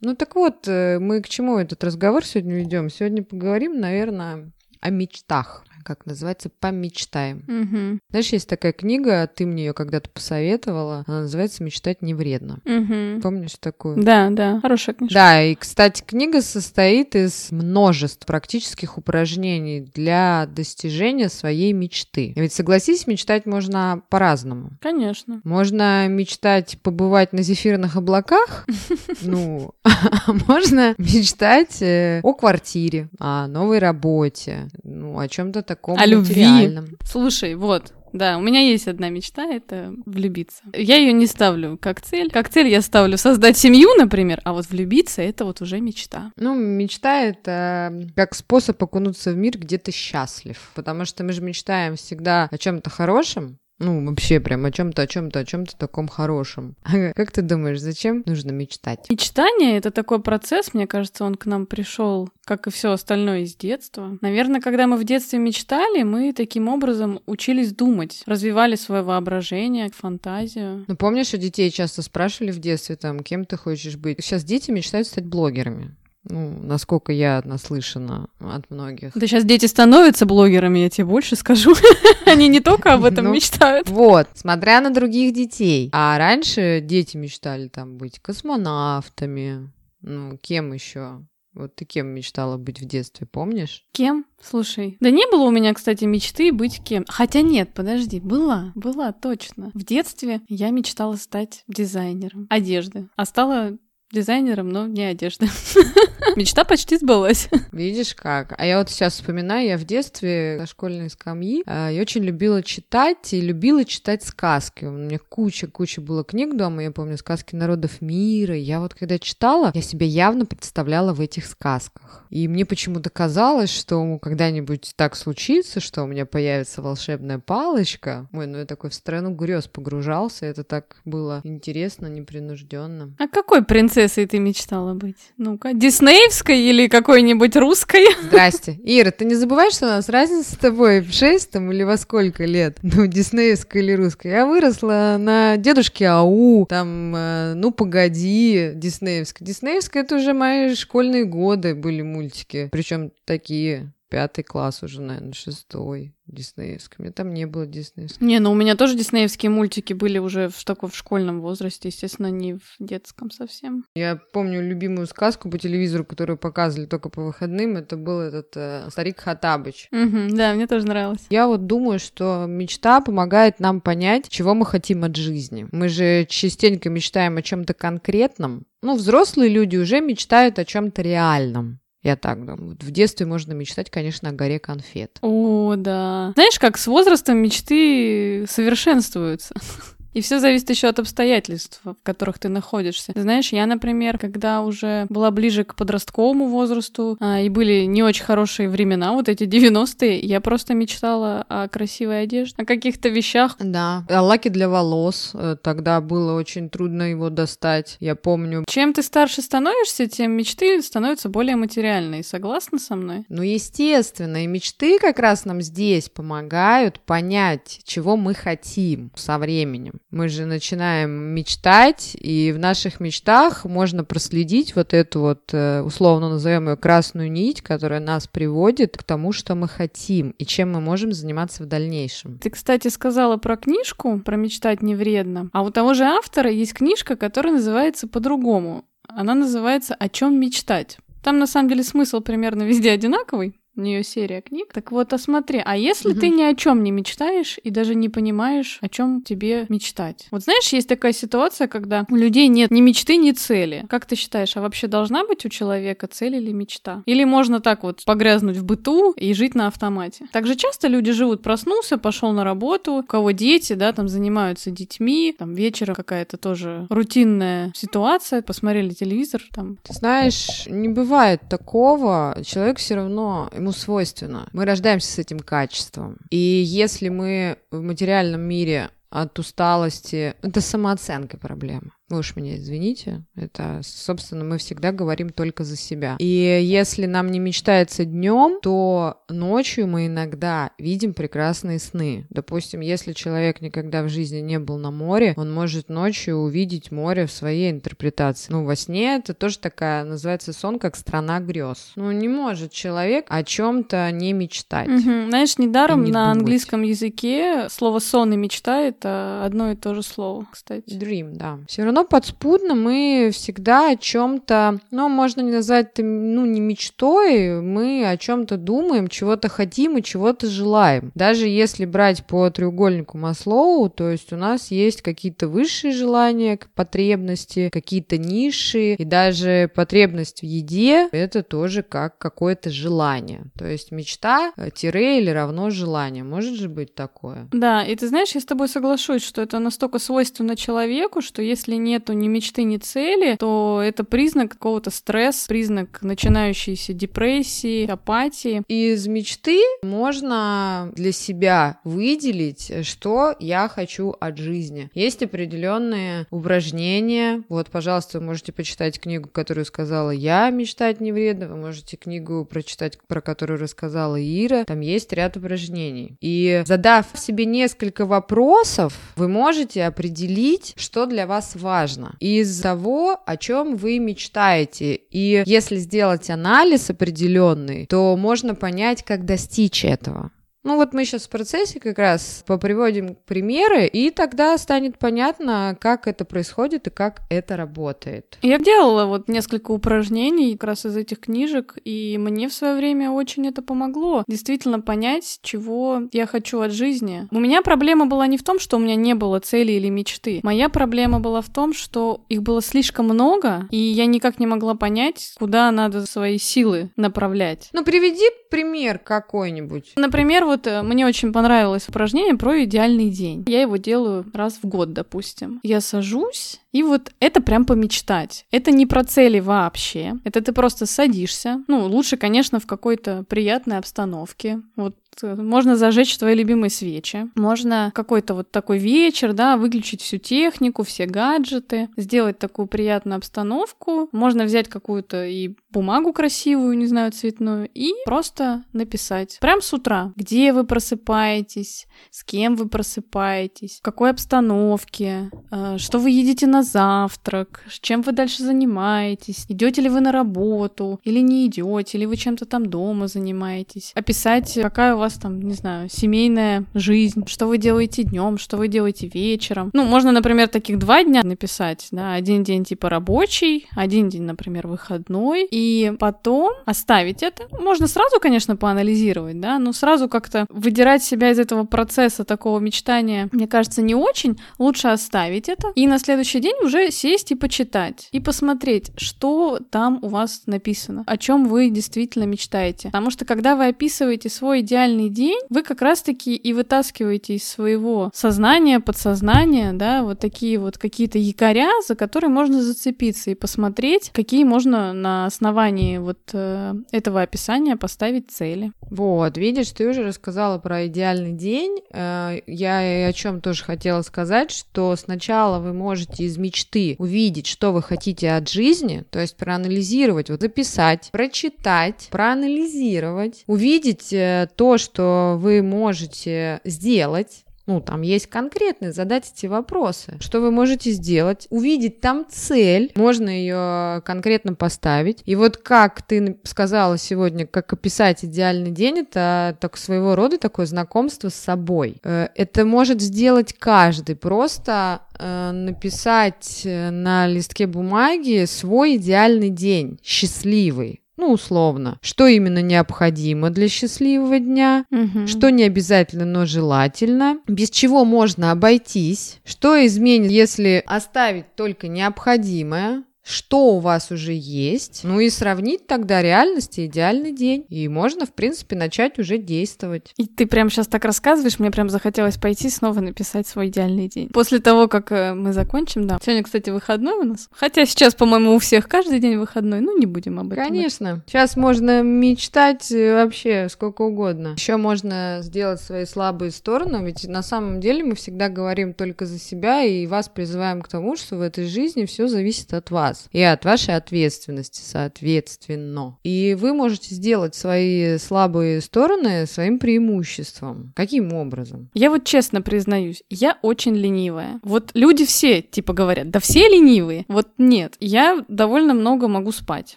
Ну 0.00 0.16
так 0.16 0.34
вот, 0.34 0.66
э, 0.66 0.98
мы 0.98 1.20
к 1.20 1.28
чему 1.28 1.58
этот 1.58 1.84
разговор 1.84 2.24
сегодня 2.24 2.54
ведем? 2.54 2.90
Сегодня 2.90 3.22
поговорим, 3.22 3.78
наверное, 3.78 4.50
о 4.80 4.90
мечтах. 4.90 5.64
Как 5.84 6.06
называется, 6.06 6.50
помечтаем. 6.50 7.44
Мгм. 7.46 8.00
Знаешь, 8.10 8.28
есть 8.32 8.48
такая 8.48 8.72
книга, 8.72 9.26
ты 9.26 9.46
мне 9.46 9.66
ее 9.66 9.72
когда-то 9.72 10.10
посоветовала, 10.10 11.04
она 11.06 11.22
называется 11.22 11.62
«Мечтать 11.62 12.02
не 12.02 12.14
вредно». 12.14 12.60
Мгм. 12.64 13.20
Помнишь 13.22 13.56
такую? 13.60 14.02
Да, 14.02 14.30
да, 14.30 14.60
хорошая 14.60 14.94
книжка. 14.94 15.14
Да, 15.14 15.42
и, 15.42 15.54
кстати, 15.54 16.02
книга 16.06 16.42
состоит 16.42 17.14
из 17.14 17.50
множеств 17.50 18.26
практических 18.26 18.98
упражнений 18.98 19.80
для 19.80 20.46
достижения 20.46 21.28
своей 21.28 21.72
мечты. 21.72 22.32
И 22.36 22.40
ведь, 22.40 22.52
согласись, 22.52 23.06
мечтать 23.06 23.46
можно 23.46 24.02
по-разному. 24.08 24.70
Конечно. 24.80 25.40
Можно 25.44 26.08
мечтать 26.08 26.78
побывать 26.82 27.32
на 27.32 27.42
зефирных 27.42 27.96
облаках, 27.96 28.66
ну, 29.22 29.74
можно 30.48 30.94
мечтать 30.98 31.82
э, 31.82 32.20
о 32.22 32.34
квартире, 32.34 33.08
о 33.18 33.46
новой 33.46 33.78
работе, 33.78 34.68
ну, 34.82 35.18
о 35.18 35.28
чем-то 35.28 35.62
таком 35.74 35.98
О 35.98 36.06
любви. 36.06 36.44
материальном. 36.44 36.86
Слушай, 37.04 37.54
вот. 37.54 37.92
Да, 38.12 38.36
у 38.36 38.42
меня 38.42 38.60
есть 38.60 38.88
одна 38.88 39.08
мечта, 39.08 39.46
это 39.46 39.94
влюбиться. 40.04 40.62
Я 40.74 40.96
ее 40.96 41.14
не 41.14 41.26
ставлю 41.26 41.78
как 41.80 42.02
цель. 42.02 42.30
Как 42.30 42.50
цель 42.50 42.68
я 42.68 42.82
ставлю 42.82 43.16
создать 43.16 43.56
семью, 43.56 43.88
например, 43.96 44.40
а 44.44 44.52
вот 44.52 44.68
влюбиться 44.68 45.22
это 45.22 45.46
вот 45.46 45.62
уже 45.62 45.80
мечта. 45.80 46.30
Ну, 46.36 46.54
мечта— 46.54 47.20
это 47.22 48.10
как 48.14 48.34
способ 48.34 48.82
окунуться 48.82 49.32
в 49.32 49.36
мир, 49.36 49.58
где 49.58 49.78
ты 49.78 49.92
счастлив. 49.92 50.58
Потому 50.74 51.06
что 51.06 51.24
мы 51.24 51.32
же 51.32 51.40
мечтаем 51.40 51.96
всегда 51.96 52.48
о 52.50 52.58
чем-то 52.58 52.90
хорошем, 52.90 53.56
ну, 53.82 54.06
вообще 54.06 54.40
прям 54.40 54.64
о 54.64 54.70
чем-то, 54.70 55.02
о 55.02 55.06
чем-то, 55.06 55.40
о 55.40 55.44
чем-то 55.44 55.76
таком 55.76 56.08
хорошем. 56.08 56.76
Как 57.14 57.32
ты 57.32 57.42
думаешь, 57.42 57.80
зачем 57.80 58.22
нужно 58.26 58.52
мечтать? 58.52 59.10
Мечтание 59.10 59.76
это 59.76 59.90
такой 59.90 60.22
процесс, 60.22 60.72
мне 60.74 60.86
кажется, 60.86 61.24
он 61.24 61.34
к 61.34 61.46
нам 61.46 61.66
пришел, 61.66 62.28
как 62.44 62.66
и 62.66 62.70
все 62.70 62.92
остальное 62.92 63.40
из 63.40 63.54
детства. 63.54 64.18
Наверное, 64.20 64.60
когда 64.60 64.86
мы 64.86 64.96
в 64.96 65.04
детстве 65.04 65.38
мечтали, 65.38 66.02
мы 66.02 66.32
таким 66.32 66.68
образом 66.68 67.20
учились 67.26 67.72
думать, 67.72 68.22
развивали 68.26 68.76
свое 68.76 69.02
воображение, 69.02 69.90
фантазию. 69.92 70.84
Ну, 70.86 70.96
помнишь, 70.96 71.34
у 71.34 71.36
детей 71.36 71.70
часто 71.70 72.02
спрашивали 72.02 72.52
в 72.52 72.58
детстве, 72.58 72.96
там, 72.96 73.20
кем 73.20 73.44
ты 73.44 73.56
хочешь 73.56 73.96
быть? 73.96 74.18
Сейчас 74.20 74.44
дети 74.44 74.70
мечтают 74.70 75.06
стать 75.06 75.26
блогерами. 75.26 75.94
Ну, 76.24 76.56
насколько 76.62 77.12
я 77.12 77.42
наслышана 77.44 78.28
от 78.38 78.70
многих. 78.70 79.12
Да 79.14 79.26
сейчас 79.26 79.44
дети 79.44 79.66
становятся 79.66 80.24
блогерами, 80.24 80.80
я 80.80 80.90
тебе 80.90 81.04
больше 81.04 81.34
скажу. 81.36 81.74
Они 82.26 82.48
не 82.48 82.60
только 82.60 82.94
об 82.94 83.04
этом 83.04 83.26
Ну, 83.26 83.34
мечтают. 83.34 83.88
Вот, 83.88 84.28
смотря 84.34 84.80
на 84.80 84.90
других 84.90 85.34
детей. 85.34 85.90
А 85.92 86.16
раньше 86.18 86.80
дети 86.80 87.16
мечтали 87.16 87.68
там 87.68 87.98
быть 87.98 88.20
космонавтами. 88.20 89.72
Ну, 90.00 90.36
кем 90.38 90.72
еще? 90.72 91.24
Вот 91.54 91.74
ты 91.74 91.84
кем 91.84 92.06
мечтала 92.08 92.56
быть 92.56 92.80
в 92.80 92.86
детстве, 92.86 93.26
помнишь? 93.26 93.84
Кем? 93.92 94.24
Слушай, 94.40 94.96
да 95.00 95.10
не 95.10 95.26
было 95.30 95.42
у 95.42 95.50
меня, 95.50 95.74
кстати, 95.74 96.04
мечты 96.04 96.50
быть 96.50 96.82
кем. 96.82 97.04
Хотя 97.08 97.42
нет, 97.42 97.74
подожди, 97.74 98.20
была, 98.20 98.72
была 98.74 99.12
точно. 99.12 99.70
В 99.74 99.84
детстве 99.84 100.40
я 100.48 100.70
мечтала 100.70 101.16
стать 101.16 101.64
дизайнером 101.68 102.46
одежды, 102.48 103.08
а 103.16 103.26
стала 103.26 103.76
дизайнером, 104.12 104.68
но 104.68 104.86
не 104.86 105.04
одежды. 105.04 105.48
Мечта 106.36 106.64
почти 106.64 106.96
сбылась. 106.96 107.48
Видишь 107.72 108.14
как? 108.14 108.54
А 108.56 108.64
я 108.64 108.78
вот 108.78 108.90
сейчас 108.90 109.14
вспоминаю, 109.14 109.66
я 109.66 109.78
в 109.78 109.84
детстве 109.84 110.56
на 110.58 110.66
школьной 110.66 111.10
скамьи, 111.10 111.62
а, 111.66 111.90
я 111.90 112.00
очень 112.00 112.22
любила 112.22 112.62
читать 112.62 113.32
и 113.32 113.40
любила 113.40 113.84
читать 113.84 114.22
сказки. 114.22 114.84
У 114.84 114.92
меня 114.92 115.18
куча-куча 115.18 116.00
было 116.00 116.24
книг 116.24 116.56
дома, 116.56 116.82
я 116.82 116.90
помню, 116.90 117.16
сказки 117.16 117.56
народов 117.56 118.00
мира. 118.00 118.54
Я 118.54 118.80
вот 118.80 118.94
когда 118.94 119.18
читала, 119.18 119.72
я 119.74 119.82
себя 119.82 120.06
явно 120.06 120.46
представляла 120.46 121.12
в 121.12 121.20
этих 121.20 121.46
сказках. 121.46 122.24
И 122.30 122.48
мне 122.48 122.64
почему-то 122.64 123.10
казалось, 123.10 123.70
что 123.70 124.18
когда-нибудь 124.18 124.92
так 124.96 125.16
случится, 125.16 125.80
что 125.80 126.02
у 126.02 126.06
меня 126.06 126.26
появится 126.26 126.82
волшебная 126.82 127.38
палочка. 127.38 128.28
Ой, 128.32 128.46
ну 128.46 128.58
я 128.58 128.64
такой 128.64 128.90
в 128.90 128.94
страну 128.94 129.34
грез 129.34 129.66
погружался, 129.66 130.46
это 130.46 130.64
так 130.64 130.96
было 131.04 131.40
интересно, 131.44 132.06
непринужденно. 132.06 133.14
А 133.18 133.28
какой 133.28 133.64
принцессой 134.02 134.26
ты 134.26 134.38
мечтала 134.38 134.94
быть? 134.94 135.16
Ну-ка, 135.38 135.72
диснеевской 135.72 136.58
или 136.58 136.88
какой-нибудь 136.88 137.56
русской? 137.56 138.06
Здрасте. 138.22 138.78
Ира, 138.82 139.10
ты 139.10 139.24
не 139.24 139.34
забывай, 139.34 139.70
что 139.70 139.86
у 139.86 139.88
нас 139.90 140.08
разница 140.08 140.52
с 140.52 140.56
тобой 140.56 141.00
в 141.00 141.12
6 141.12 141.50
там, 141.50 141.70
или 141.70 141.82
во 141.82 141.96
сколько 141.96 142.44
лет? 142.44 142.78
Ну, 142.82 143.06
диснеевская 143.06 143.82
или 143.82 143.92
русская. 143.92 144.30
Я 144.30 144.46
выросла 144.46 145.16
на 145.18 145.56
дедушке 145.56 146.08
Ау, 146.08 146.66
там, 146.68 147.14
э, 147.14 147.54
ну, 147.54 147.70
погоди, 147.70 148.72
диснеевская. 148.74 149.46
Диснеевская 149.46 150.02
это 150.02 150.16
уже 150.16 150.32
мои 150.32 150.74
школьные 150.74 151.24
годы 151.24 151.74
были 151.74 152.02
мультики. 152.02 152.68
Причем 152.72 153.12
такие. 153.24 153.92
Пятый 154.08 154.42
класс 154.42 154.82
уже, 154.82 155.00
наверное, 155.00 155.32
шестой. 155.32 156.14
Меня 156.32 157.12
там 157.12 157.32
не 157.32 157.46
было 157.46 157.66
диснеевского. 157.66 158.24
Не, 158.26 158.38
ну 158.40 158.52
у 158.52 158.54
меня 158.54 158.74
тоже 158.74 158.96
диснеевские 158.96 159.50
мультики 159.50 159.92
были 159.92 160.18
уже 160.18 160.48
в 160.48 160.64
таком 160.64 160.90
в 160.90 160.96
школьном 160.96 161.40
возрасте, 161.40 161.88
естественно, 161.88 162.28
не 162.28 162.54
в 162.54 162.76
детском 162.78 163.30
совсем. 163.30 163.84
Я 163.94 164.16
помню 164.32 164.62
любимую 164.62 165.06
сказку 165.06 165.50
по 165.50 165.58
телевизору, 165.58 166.04
которую 166.04 166.38
показывали 166.38 166.86
только 166.86 167.08
по 167.08 167.22
выходным. 167.22 167.76
Это 167.76 167.96
был 167.96 168.20
этот 168.20 168.56
э, 168.56 168.88
старик 168.90 169.20
Хатабыч. 169.20 169.88
Мгм, 169.90 170.34
да, 170.34 170.54
мне 170.54 170.66
тоже 170.66 170.86
нравилось. 170.86 171.26
Я 171.30 171.46
вот 171.46 171.66
думаю, 171.66 171.98
что 171.98 172.46
мечта 172.48 173.00
помогает 173.00 173.60
нам 173.60 173.80
понять, 173.80 174.28
чего 174.28 174.54
мы 174.54 174.66
хотим 174.66 175.04
от 175.04 175.16
жизни. 175.16 175.68
Мы 175.72 175.88
же 175.88 176.26
частенько 176.28 176.90
мечтаем 176.90 177.36
о 177.36 177.42
чем-то 177.42 177.74
конкретном. 177.74 178.64
Ну, 178.82 178.96
взрослые 178.96 179.48
люди 179.48 179.76
уже 179.76 180.00
мечтают 180.00 180.58
о 180.58 180.64
чем-то 180.64 181.02
реальном. 181.02 181.81
Я 182.02 182.16
так 182.16 182.44
думаю. 182.44 182.76
В 182.80 182.90
детстве 182.90 183.26
можно 183.26 183.52
мечтать, 183.52 183.88
конечно, 183.90 184.30
о 184.30 184.32
горе 184.32 184.58
конфет. 184.58 185.18
О, 185.22 185.74
да. 185.76 186.32
Знаешь, 186.34 186.58
как 186.58 186.76
с 186.76 186.86
возрастом 186.88 187.38
мечты 187.38 188.44
совершенствуются. 188.48 189.54
И 190.12 190.20
все 190.20 190.40
зависит 190.40 190.70
еще 190.70 190.88
от 190.88 190.98
обстоятельств, 190.98 191.80
в 191.84 191.96
которых 192.02 192.38
ты 192.38 192.48
находишься. 192.48 193.12
Знаешь, 193.14 193.52
я, 193.52 193.66
например, 193.66 194.18
когда 194.18 194.62
уже 194.62 195.06
была 195.08 195.30
ближе 195.30 195.64
к 195.64 195.74
подростковому 195.74 196.48
возрасту, 196.48 197.16
а, 197.20 197.40
и 197.40 197.48
были 197.48 197.84
не 197.84 198.02
очень 198.02 198.24
хорошие 198.24 198.68
времена, 198.68 199.12
вот 199.12 199.28
эти 199.28 199.44
90-е, 199.44 200.20
я 200.20 200.40
просто 200.40 200.74
мечтала 200.74 201.44
о 201.48 201.68
красивой 201.68 202.22
одежде, 202.22 202.62
о 202.62 202.66
каких-то 202.66 203.08
вещах. 203.08 203.56
Да, 203.58 204.04
о 204.08 204.22
лаке 204.22 204.50
для 204.50 204.68
волос. 204.68 205.30
Э, 205.34 205.56
тогда 205.60 206.00
было 206.00 206.34
очень 206.34 206.68
трудно 206.68 207.04
его 207.04 207.30
достать, 207.30 207.96
я 208.00 208.14
помню. 208.14 208.64
Чем 208.68 208.92
ты 208.92 209.02
старше 209.02 209.40
становишься, 209.40 210.06
тем 210.06 210.32
мечты 210.32 210.80
становятся 210.82 211.28
более 211.28 211.56
материальные. 211.56 212.22
Согласна 212.22 212.78
со 212.78 212.96
мной? 212.96 213.24
Ну, 213.28 213.42
естественно, 213.42 214.44
и 214.44 214.46
мечты 214.46 214.98
как 214.98 215.18
раз 215.18 215.44
нам 215.44 215.62
здесь 215.62 216.08
помогают 216.08 217.00
понять, 217.00 217.80
чего 217.84 218.16
мы 218.16 218.34
хотим 218.34 219.10
со 219.14 219.38
временем. 219.38 220.01
Мы 220.12 220.28
же 220.28 220.44
начинаем 220.44 221.10
мечтать, 221.10 222.14
и 222.20 222.52
в 222.52 222.58
наших 222.58 223.00
мечтах 223.00 223.64
можно 223.64 224.04
проследить 224.04 224.76
вот 224.76 224.92
эту 224.92 225.20
вот, 225.20 225.54
э, 225.54 225.80
условно 225.80 226.28
назовем 226.28 226.68
ее 226.68 226.76
красную 226.76 227.32
нить, 227.32 227.62
которая 227.62 227.98
нас 227.98 228.26
приводит 228.26 228.98
к 228.98 229.04
тому, 229.04 229.32
что 229.32 229.54
мы 229.54 229.68
хотим, 229.68 230.34
и 230.36 230.44
чем 230.44 230.72
мы 230.72 230.82
можем 230.82 231.14
заниматься 231.14 231.62
в 231.62 231.66
дальнейшем. 231.66 232.38
Ты, 232.38 232.50
кстати, 232.50 232.88
сказала 232.88 233.38
про 233.38 233.56
книжку, 233.56 234.20
про 234.20 234.36
мечтать 234.36 234.82
не 234.82 234.94
вредно. 234.94 235.48
А 235.54 235.62
у 235.62 235.70
того 235.70 235.94
же 235.94 236.04
автора 236.04 236.50
есть 236.50 236.74
книжка, 236.74 237.16
которая 237.16 237.54
называется 237.54 238.06
по-другому. 238.06 238.84
Она 239.08 239.34
называется 239.34 239.94
«О 239.94 240.10
чем 240.10 240.38
мечтать». 240.38 240.98
Там, 241.22 241.38
на 241.38 241.46
самом 241.46 241.70
деле, 241.70 241.84
смысл 241.84 242.20
примерно 242.20 242.64
везде 242.64 242.90
одинаковый, 242.90 243.54
у 243.76 243.80
нее 243.80 244.04
серия 244.04 244.40
книг. 244.42 244.72
Так 244.72 244.92
вот, 244.92 245.12
а 245.12 245.18
смотри, 245.18 245.62
а 245.64 245.76
если 245.76 246.10
угу. 246.10 246.20
ты 246.20 246.28
ни 246.28 246.42
о 246.42 246.54
чем 246.54 246.82
не 246.82 246.90
мечтаешь 246.90 247.58
и 247.62 247.70
даже 247.70 247.94
не 247.94 248.08
понимаешь, 248.08 248.78
о 248.80 248.88
чем 248.88 249.22
тебе 249.22 249.66
мечтать? 249.68 250.26
Вот 250.30 250.42
знаешь, 250.42 250.72
есть 250.72 250.88
такая 250.88 251.12
ситуация, 251.12 251.68
когда 251.68 252.04
у 252.10 252.16
людей 252.16 252.48
нет 252.48 252.70
ни 252.70 252.80
мечты, 252.80 253.16
ни 253.16 253.32
цели. 253.32 253.84
Как 253.88 254.06
ты 254.06 254.16
считаешь, 254.16 254.56
а 254.56 254.60
вообще 254.60 254.88
должна 254.88 255.24
быть 255.24 255.46
у 255.46 255.48
человека 255.48 256.06
цель 256.06 256.36
или 256.36 256.52
мечта? 256.52 257.02
Или 257.06 257.24
можно 257.24 257.60
так 257.60 257.82
вот 257.82 258.04
погрязнуть 258.04 258.56
в 258.56 258.64
быту 258.64 259.12
и 259.12 259.32
жить 259.32 259.54
на 259.54 259.68
автомате? 259.68 260.26
Также 260.32 260.54
часто 260.56 260.88
люди 260.88 261.12
живут, 261.12 261.42
проснулся, 261.42 261.98
пошел 261.98 262.32
на 262.32 262.44
работу, 262.44 262.94
у 262.94 263.02
кого 263.02 263.30
дети, 263.30 263.72
да, 263.72 263.92
там 263.92 264.08
занимаются 264.08 264.70
детьми, 264.70 265.34
там 265.38 265.54
вечером 265.54 265.94
какая-то 265.94 266.36
тоже 266.36 266.86
рутинная 266.90 267.72
ситуация, 267.74 268.42
посмотрели 268.42 268.90
телевизор, 268.90 269.42
там. 269.54 269.78
Ты 269.82 269.94
знаешь, 269.94 270.64
не 270.66 270.88
бывает 270.88 271.40
такого, 271.48 272.36
человек 272.44 272.78
все 272.78 272.96
равно 272.96 273.48
ему 273.62 273.72
свойственно. 273.72 274.48
Мы 274.52 274.64
рождаемся 274.64 275.10
с 275.10 275.18
этим 275.18 275.40
качеством. 275.40 276.18
И 276.30 276.36
если 276.36 277.08
мы 277.08 277.58
в 277.70 277.80
материальном 277.80 278.42
мире 278.42 278.90
от 279.08 279.38
усталости, 279.38 280.34
это 280.42 280.60
самооценка 280.60 281.36
проблема. 281.38 281.94
Вы 282.08 282.18
уж 282.18 282.36
меня 282.36 282.56
извините, 282.56 283.24
это, 283.36 283.80
собственно, 283.82 284.44
мы 284.44 284.58
всегда 284.58 284.92
говорим 284.92 285.30
только 285.30 285.64
за 285.64 285.76
себя. 285.76 286.16
И 286.18 286.26
если 286.26 287.06
нам 287.06 287.30
не 287.30 287.38
мечтается 287.38 288.04
днем, 288.04 288.60
то 288.60 289.22
ночью 289.30 289.86
мы 289.86 290.08
иногда 290.08 290.72
видим 290.78 291.14
прекрасные 291.14 291.78
сны. 291.78 292.26
Допустим, 292.28 292.80
если 292.80 293.12
человек 293.12 293.62
никогда 293.62 294.02
в 294.02 294.10
жизни 294.10 294.40
не 294.40 294.58
был 294.58 294.76
на 294.76 294.90
море, 294.90 295.32
он 295.36 295.52
может 295.52 295.88
ночью 295.88 296.36
увидеть 296.36 296.92
море 296.92 297.26
в 297.26 297.32
своей 297.32 297.70
интерпретации. 297.70 298.52
Ну, 298.52 298.64
во 298.64 298.76
сне 298.76 299.16
это 299.16 299.32
тоже 299.32 299.58
такая, 299.58 300.04
называется 300.04 300.52
сон 300.52 300.78
как 300.78 300.96
страна 300.96 301.40
грез. 301.40 301.92
Ну, 301.96 302.12
не 302.12 302.28
может 302.28 302.72
человек 302.72 303.24
о 303.28 303.42
чем-то 303.42 304.10
не 304.12 304.34
мечтать. 304.34 304.88
Угу. 304.88 305.28
Знаешь, 305.28 305.56
недаром 305.56 306.04
не 306.04 306.12
на 306.12 306.24
думать. 306.24 306.38
английском 306.38 306.82
языке 306.82 307.68
слово 307.70 308.00
сон 308.00 308.34
и 308.34 308.36
мечта 308.36 308.80
это 308.80 309.44
одно 309.44 309.70
и 309.70 309.76
то 309.76 309.94
же 309.94 310.02
слово, 310.02 310.46
кстати. 310.50 310.92
Dream, 310.92 311.32
да. 311.36 311.58
Все 311.66 311.84
равно 311.84 312.01
подспудно 312.04 312.74
мы 312.74 313.30
всегда 313.32 313.90
о 313.90 313.96
чем-то, 313.96 314.80
ну, 314.90 315.08
можно 315.08 315.40
не 315.40 315.52
назвать 315.52 315.90
ну, 315.98 316.46
не 316.46 316.60
мечтой, 316.60 317.60
мы 317.60 318.06
о 318.08 318.16
чем-то 318.16 318.56
думаем, 318.56 319.08
чего-то 319.08 319.48
хотим 319.48 319.98
и 319.98 320.02
чего-то 320.02 320.46
желаем. 320.46 321.12
Даже 321.14 321.46
если 321.46 321.84
брать 321.84 322.26
по 322.26 322.50
треугольнику 322.50 323.18
Маслоу, 323.18 323.88
то 323.90 324.10
есть 324.10 324.32
у 324.32 324.36
нас 324.36 324.70
есть 324.70 325.02
какие-то 325.02 325.48
высшие 325.48 325.92
желания, 325.92 326.58
потребности, 326.74 327.70
какие-то 327.72 328.18
ниши, 328.18 328.94
и 328.94 329.04
даже 329.04 329.70
потребность 329.74 330.40
в 330.40 330.44
еде, 330.44 331.08
это 331.12 331.42
тоже 331.42 331.82
как 331.82 332.18
какое-то 332.18 332.70
желание. 332.70 333.44
То 333.58 333.66
есть 333.66 333.92
мечта, 333.92 334.52
э, 334.56 334.70
тире 334.70 335.18
или 335.18 335.30
равно 335.30 335.70
желание. 335.70 336.24
Может 336.24 336.54
же 336.54 336.68
быть 336.68 336.94
такое? 336.94 337.48
Да, 337.52 337.82
и 337.82 337.94
ты 337.96 338.08
знаешь, 338.08 338.32
я 338.34 338.40
с 338.40 338.44
тобой 338.44 338.68
соглашусь, 338.68 339.22
что 339.22 339.42
это 339.42 339.58
настолько 339.58 339.98
свойственно 339.98 340.56
человеку, 340.56 341.20
что 341.20 341.42
если 341.42 341.74
нету 341.82 342.12
ни 342.12 342.28
мечты, 342.28 342.62
ни 342.62 342.76
цели, 342.76 343.36
то 343.36 343.80
это 343.84 344.04
признак 344.04 344.52
какого-то 344.52 344.90
стресса, 344.90 345.46
признак 345.48 346.00
начинающейся 346.02 346.92
депрессии, 346.92 347.90
апатии. 347.90 348.62
Из 348.68 349.06
мечты 349.06 349.60
можно 349.82 350.90
для 350.94 351.12
себя 351.12 351.80
выделить, 351.84 352.72
что 352.86 353.34
я 353.38 353.68
хочу 353.68 354.14
от 354.20 354.38
жизни. 354.38 354.90
Есть 354.94 355.22
определенные 355.22 356.26
упражнения. 356.30 357.42
Вот, 357.48 357.68
пожалуйста, 357.70 358.18
вы 358.18 358.26
можете 358.26 358.52
почитать 358.52 359.00
книгу, 359.00 359.28
которую 359.28 359.64
сказала 359.64 360.10
я, 360.10 360.48
«Мечтать 360.50 361.00
не 361.00 361.12
вредно». 361.12 361.48
Вы 361.48 361.56
можете 361.56 361.96
книгу 361.96 362.44
прочитать, 362.44 362.98
про 363.06 363.20
которую 363.20 363.58
рассказала 363.58 364.16
Ира. 364.20 364.64
Там 364.64 364.80
есть 364.80 365.12
ряд 365.12 365.36
упражнений. 365.36 366.16
И 366.20 366.62
задав 366.66 367.06
себе 367.14 367.44
несколько 367.44 368.06
вопросов, 368.06 368.98
вы 369.16 369.28
можете 369.28 369.84
определить, 369.84 370.74
что 370.76 371.06
для 371.06 371.26
вас 371.26 371.54
важно 371.54 371.71
важно. 371.72 372.16
Из 372.20 372.60
того, 372.60 373.18
о 373.24 373.36
чем 373.36 373.76
вы 373.76 373.98
мечтаете. 373.98 374.94
И 375.10 375.42
если 375.46 375.76
сделать 375.76 376.28
анализ 376.28 376.90
определенный, 376.90 377.86
то 377.86 378.14
можно 378.16 378.54
понять, 378.54 379.02
как 379.02 379.24
достичь 379.24 379.84
этого. 379.84 380.30
Ну 380.64 380.76
вот 380.76 380.94
мы 380.94 381.04
сейчас 381.04 381.24
в 381.24 381.30
процессе 381.30 381.80
как 381.80 381.98
раз 381.98 382.44
поприводим 382.46 383.16
примеры, 383.26 383.86
и 383.86 384.10
тогда 384.10 384.56
станет 384.58 384.98
понятно, 384.98 385.76
как 385.80 386.06
это 386.06 386.24
происходит 386.24 386.86
и 386.86 386.90
как 386.90 387.22
это 387.30 387.56
работает. 387.56 388.38
Я 388.42 388.58
делала 388.58 389.06
вот 389.06 389.28
несколько 389.28 389.72
упражнений 389.72 390.52
как 390.52 390.64
раз 390.64 390.86
из 390.86 390.96
этих 390.96 391.20
книжек, 391.20 391.76
и 391.84 392.16
мне 392.18 392.48
в 392.48 392.52
свое 392.52 392.76
время 392.76 393.10
очень 393.10 393.48
это 393.48 393.60
помогло. 393.60 394.22
Действительно 394.28 394.80
понять, 394.80 395.40
чего 395.42 396.02
я 396.12 396.26
хочу 396.26 396.60
от 396.60 396.72
жизни. 396.72 397.26
У 397.32 397.40
меня 397.40 397.62
проблема 397.62 398.06
была 398.06 398.28
не 398.28 398.38
в 398.38 398.44
том, 398.44 398.60
что 398.60 398.76
у 398.76 398.80
меня 398.80 398.94
не 398.94 399.14
было 399.14 399.40
цели 399.40 399.72
или 399.72 399.88
мечты. 399.88 400.40
Моя 400.44 400.68
проблема 400.68 401.18
была 401.18 401.40
в 401.40 401.50
том, 401.50 401.74
что 401.74 402.24
их 402.28 402.42
было 402.42 402.62
слишком 402.62 403.06
много, 403.06 403.66
и 403.70 403.76
я 403.76 404.06
никак 404.06 404.38
не 404.38 404.46
могла 404.46 404.74
понять, 404.74 405.34
куда 405.38 405.70
надо 405.72 406.06
свои 406.06 406.38
силы 406.38 406.92
направлять. 406.96 407.68
Ну 407.72 407.84
приведи 407.84 408.26
пример 408.48 408.98
какой-нибудь. 408.98 409.94
Например, 409.96 410.44
вот 410.52 410.66
э, 410.66 410.82
мне 410.82 411.06
очень 411.06 411.32
понравилось 411.32 411.88
упражнение 411.88 412.34
про 412.34 412.64
идеальный 412.64 413.10
день. 413.10 413.44
Я 413.48 413.62
его 413.62 413.76
делаю 413.76 414.26
раз 414.34 414.58
в 414.62 414.66
год, 414.68 414.92
допустим. 414.92 415.60
Я 415.62 415.80
сажусь, 415.80 416.60
и 416.72 416.82
вот 416.82 417.12
это 417.20 417.40
прям 417.40 417.64
помечтать. 417.64 418.46
Это 418.50 418.70
не 418.70 418.86
про 418.86 419.04
цели 419.04 419.40
вообще. 419.40 420.14
Это 420.24 420.40
ты 420.42 420.52
просто 420.52 420.86
садишься. 420.86 421.62
Ну, 421.68 421.86
лучше, 421.86 422.16
конечно, 422.16 422.60
в 422.60 422.66
какой-то 422.66 423.24
приятной 423.28 423.78
обстановке. 423.78 424.60
Вот 424.76 424.96
можно 425.22 425.76
зажечь 425.76 426.16
твои 426.16 426.34
любимые 426.34 426.70
свечи, 426.70 427.28
можно 427.34 427.90
какой-то 427.94 428.34
вот 428.34 428.50
такой 428.50 428.78
вечер, 428.78 429.32
да, 429.32 429.56
выключить 429.56 430.02
всю 430.02 430.18
технику, 430.18 430.82
все 430.82 431.06
гаджеты, 431.06 431.88
сделать 431.96 432.38
такую 432.38 432.66
приятную 432.66 433.16
обстановку, 433.18 434.08
можно 434.12 434.44
взять 434.44 434.68
какую-то 434.68 435.24
и 435.24 435.54
бумагу 435.70 436.12
красивую, 436.12 436.76
не 436.76 436.86
знаю, 436.86 437.12
цветную, 437.12 437.68
и 437.74 437.92
просто 438.04 438.64
написать. 438.72 439.38
Прям 439.40 439.60
с 439.62 439.72
утра, 439.72 440.12
где 440.16 440.52
вы 440.52 440.64
просыпаетесь, 440.64 441.86
с 442.10 442.24
кем 442.24 442.56
вы 442.56 442.68
просыпаетесь, 442.68 443.78
в 443.78 443.82
какой 443.82 444.10
обстановке, 444.10 445.30
э, 445.50 445.76
что 445.78 445.98
вы 445.98 446.10
едите 446.10 446.46
на 446.46 446.62
завтрак, 446.62 447.64
чем 447.80 448.02
вы 448.02 448.12
дальше 448.12 448.42
занимаетесь, 448.42 449.46
идете 449.48 449.82
ли 449.82 449.88
вы 449.88 450.00
на 450.00 450.12
работу, 450.12 451.00
или 451.04 451.20
не 451.20 451.46
идете, 451.46 451.98
или 451.98 452.04
вы 452.04 452.16
чем-то 452.16 452.44
там 452.44 452.66
дома 452.66 453.08
занимаетесь. 453.08 453.92
Описать, 453.94 454.58
какая 454.60 454.94
у 454.94 454.98
вас 455.02 455.14
там, 455.14 455.42
не 455.42 455.54
знаю, 455.54 455.88
семейная 455.90 456.64
жизнь, 456.74 457.24
что 457.26 457.46
вы 457.48 457.58
делаете 457.58 458.04
днем, 458.04 458.38
что 458.38 458.56
вы 458.56 458.68
делаете 458.68 459.08
вечером. 459.12 459.70
Ну, 459.72 459.84
можно, 459.84 460.12
например, 460.12 460.46
таких 460.46 460.78
два 460.78 461.02
дня 461.02 461.22
написать, 461.24 461.88
да, 461.90 462.14
один 462.14 462.44
день 462.44 462.64
типа 462.64 462.88
рабочий, 462.88 463.66
один 463.74 464.08
день, 464.08 464.22
например, 464.22 464.68
выходной, 464.68 465.48
и 465.50 465.92
потом 465.98 466.52
оставить 466.66 467.24
это. 467.24 467.48
Можно 467.60 467.88
сразу, 467.88 468.20
конечно, 468.20 468.54
поанализировать, 468.54 469.40
да, 469.40 469.58
но 469.58 469.72
сразу 469.72 470.08
как-то 470.08 470.46
выдирать 470.48 471.02
себя 471.02 471.30
из 471.30 471.38
этого 471.40 471.64
процесса 471.64 472.24
такого 472.24 472.60
мечтания, 472.60 473.28
мне 473.32 473.48
кажется, 473.48 473.82
не 473.82 473.96
очень. 473.96 474.40
Лучше 474.58 474.88
оставить 474.88 475.48
это 475.48 475.72
и 475.74 475.88
на 475.88 475.98
следующий 475.98 476.38
день 476.38 476.54
уже 476.62 476.92
сесть 476.92 477.32
и 477.32 477.34
почитать, 477.34 478.08
и 478.12 478.20
посмотреть, 478.20 478.92
что 478.96 479.58
там 479.70 479.98
у 480.02 480.08
вас 480.08 480.42
написано, 480.46 481.02
о 481.06 481.16
чем 481.16 481.48
вы 481.48 481.70
действительно 481.70 482.24
мечтаете. 482.24 482.88
Потому 482.88 483.10
что 483.10 483.24
когда 483.24 483.56
вы 483.56 483.66
описываете 483.66 484.28
свой 484.28 484.60
идеальный 484.60 484.91
день, 484.92 485.40
вы 485.50 485.62
как 485.62 485.82
раз-таки 485.82 486.34
и 486.34 486.52
вытаскиваете 486.52 487.36
из 487.36 487.48
своего 487.48 488.10
сознания, 488.14 488.80
подсознания, 488.80 489.72
да, 489.72 490.02
вот 490.02 490.18
такие 490.18 490.58
вот 490.58 490.78
какие-то 490.78 491.18
якоря, 491.18 491.70
за 491.86 491.94
которые 491.94 492.30
можно 492.30 492.62
зацепиться 492.62 493.30
и 493.30 493.34
посмотреть, 493.34 494.10
какие 494.12 494.44
можно 494.44 494.92
на 494.92 495.26
основании 495.26 495.98
вот 495.98 496.18
э, 496.32 496.74
этого 496.90 497.22
описания 497.22 497.76
поставить 497.76 498.30
цели. 498.30 498.72
Вот, 498.80 499.36
видишь, 499.36 499.70
ты 499.70 499.88
уже 499.88 500.04
рассказала 500.04 500.58
про 500.58 500.86
идеальный 500.86 501.32
день. 501.32 501.80
Э, 501.90 502.40
я 502.46 503.08
о 503.08 503.12
чем 503.12 503.40
тоже 503.40 503.64
хотела 503.64 504.02
сказать, 504.02 504.50
что 504.50 504.94
сначала 504.96 505.58
вы 505.58 505.72
можете 505.72 506.24
из 506.24 506.36
мечты 506.38 506.96
увидеть, 506.98 507.46
что 507.46 507.72
вы 507.72 507.82
хотите 507.82 508.32
от 508.32 508.48
жизни, 508.48 509.04
то 509.10 509.20
есть 509.20 509.36
проанализировать, 509.36 510.30
вот 510.30 510.40
записать, 510.40 511.08
прочитать, 511.12 512.08
проанализировать, 512.10 513.44
увидеть 513.46 514.12
э, 514.12 514.48
то, 514.56 514.78
что 514.82 515.38
вы 515.40 515.62
можете 515.62 516.60
сделать, 516.64 517.44
ну, 517.66 517.80
там 517.80 518.02
есть 518.02 518.26
конкретные, 518.26 518.92
задать 518.92 519.32
эти 519.32 519.46
вопросы. 519.46 520.16
Что 520.20 520.40
вы 520.40 520.50
можете 520.50 520.90
сделать? 520.90 521.46
Увидеть 521.50 522.00
там 522.00 522.26
цель, 522.28 522.90
можно 522.96 523.28
ее 523.28 524.02
конкретно 524.02 524.54
поставить. 524.54 525.22
И 525.26 525.36
вот 525.36 525.58
как 525.58 526.02
ты 526.02 526.38
сказала 526.42 526.98
сегодня, 526.98 527.46
как 527.46 527.72
описать 527.72 528.24
идеальный 528.24 528.72
день, 528.72 529.00
это 529.00 529.56
так 529.60 529.76
своего 529.76 530.16
рода 530.16 530.38
такое 530.38 530.66
знакомство 530.66 531.28
с 531.28 531.34
собой. 531.34 531.98
Э, 532.02 532.28
это 532.34 532.64
может 532.64 533.00
сделать 533.00 533.54
каждый, 533.56 534.16
просто 534.16 535.02
э, 535.18 535.52
написать 535.52 536.62
на 536.64 537.28
листке 537.28 537.66
бумаги 537.68 538.44
свой 538.46 538.96
идеальный 538.96 539.50
день, 539.50 540.00
счастливый 540.02 541.01
ну, 541.22 541.32
условно, 541.32 541.98
что 542.02 542.26
именно 542.26 542.60
необходимо 542.62 543.50
для 543.50 543.68
счастливого 543.68 544.40
дня, 544.40 544.84
угу. 544.90 545.28
что 545.28 545.50
не 545.50 545.62
обязательно, 545.62 546.24
но 546.24 546.46
желательно, 546.46 547.38
без 547.46 547.70
чего 547.70 548.04
можно 548.04 548.50
обойтись, 548.50 549.38
что 549.44 549.86
изменит, 549.86 550.32
если 550.32 550.82
оставить 550.84 551.54
только 551.54 551.86
необходимое, 551.86 553.04
что 553.24 553.76
у 553.76 553.78
вас 553.78 554.10
уже 554.10 554.32
есть, 554.34 555.02
ну 555.04 555.20
и 555.20 555.30
сравнить 555.30 555.86
тогда 555.86 556.22
реальность 556.22 556.78
и 556.78 556.86
идеальный 556.86 557.32
день. 557.32 557.64
И 557.68 557.86
можно, 557.88 558.26
в 558.26 558.32
принципе, 558.32 558.76
начать 558.76 559.18
уже 559.18 559.38
действовать. 559.38 560.12
И 560.16 560.26
ты 560.26 560.46
прям 560.46 560.70
сейчас 560.70 560.88
так 560.88 561.04
рассказываешь, 561.04 561.58
мне 561.58 561.70
прям 561.70 561.88
захотелось 561.88 562.36
пойти 562.36 562.68
снова 562.68 563.00
написать 563.00 563.46
свой 563.46 563.68
идеальный 563.68 564.08
день. 564.08 564.28
После 564.28 564.58
того, 564.58 564.88
как 564.88 565.12
э, 565.12 565.34
мы 565.34 565.52
закончим, 565.52 566.06
да. 566.06 566.18
Сегодня, 566.22 566.42
кстати, 566.42 566.70
выходной 566.70 567.14
у 567.14 567.24
нас. 567.24 567.48
Хотя 567.52 567.86
сейчас, 567.86 568.14
по-моему, 568.14 568.54
у 568.54 568.58
всех 568.58 568.88
каждый 568.88 569.20
день 569.20 569.36
выходной, 569.36 569.80
ну 569.80 569.96
не 569.96 570.06
будем 570.06 570.40
об 570.40 570.52
этом. 570.52 570.64
Конечно. 570.64 571.22
Сейчас 571.26 571.56
можно 571.56 572.02
мечтать 572.02 572.90
э, 572.90 573.14
вообще 573.14 573.68
сколько 573.70 574.02
угодно. 574.02 574.54
Еще 574.56 574.76
можно 574.76 575.38
сделать 575.42 575.80
свои 575.80 576.06
слабые 576.06 576.50
стороны, 576.50 577.04
ведь 577.04 577.24
на 577.28 577.42
самом 577.42 577.80
деле 577.80 578.02
мы 578.02 578.16
всегда 578.16 578.48
говорим 578.48 578.94
только 578.94 579.26
за 579.26 579.38
себя 579.38 579.84
и 579.84 580.06
вас 580.06 580.28
призываем 580.28 580.82
к 580.82 580.88
тому, 580.88 581.16
что 581.16 581.36
в 581.36 581.40
этой 581.40 581.66
жизни 581.66 582.04
все 582.04 582.26
зависит 582.26 582.74
от 582.74 582.90
вас 582.90 583.11
вас 583.12 583.28
и 583.32 583.42
от 583.42 583.64
вашей 583.64 583.94
ответственности, 583.96 584.80
соответственно. 584.84 586.16
И 586.24 586.56
вы 586.58 586.72
можете 586.72 587.14
сделать 587.14 587.54
свои 587.54 588.18
слабые 588.18 588.80
стороны 588.80 589.46
своим 589.46 589.78
преимуществом. 589.78 590.92
Каким 590.96 591.32
образом? 591.32 591.90
Я 591.94 592.10
вот 592.10 592.24
честно 592.24 592.62
признаюсь, 592.62 593.22
я 593.30 593.58
очень 593.62 593.94
ленивая. 593.94 594.60
Вот 594.62 594.90
люди 594.94 595.24
все 595.24 595.62
типа 595.62 595.92
говорят, 595.92 596.30
да 596.30 596.40
все 596.40 596.68
ленивые. 596.68 597.24
Вот 597.28 597.48
нет, 597.58 597.94
я 598.00 598.44
довольно 598.48 598.94
много 598.94 599.28
могу 599.28 599.52
спать. 599.52 599.94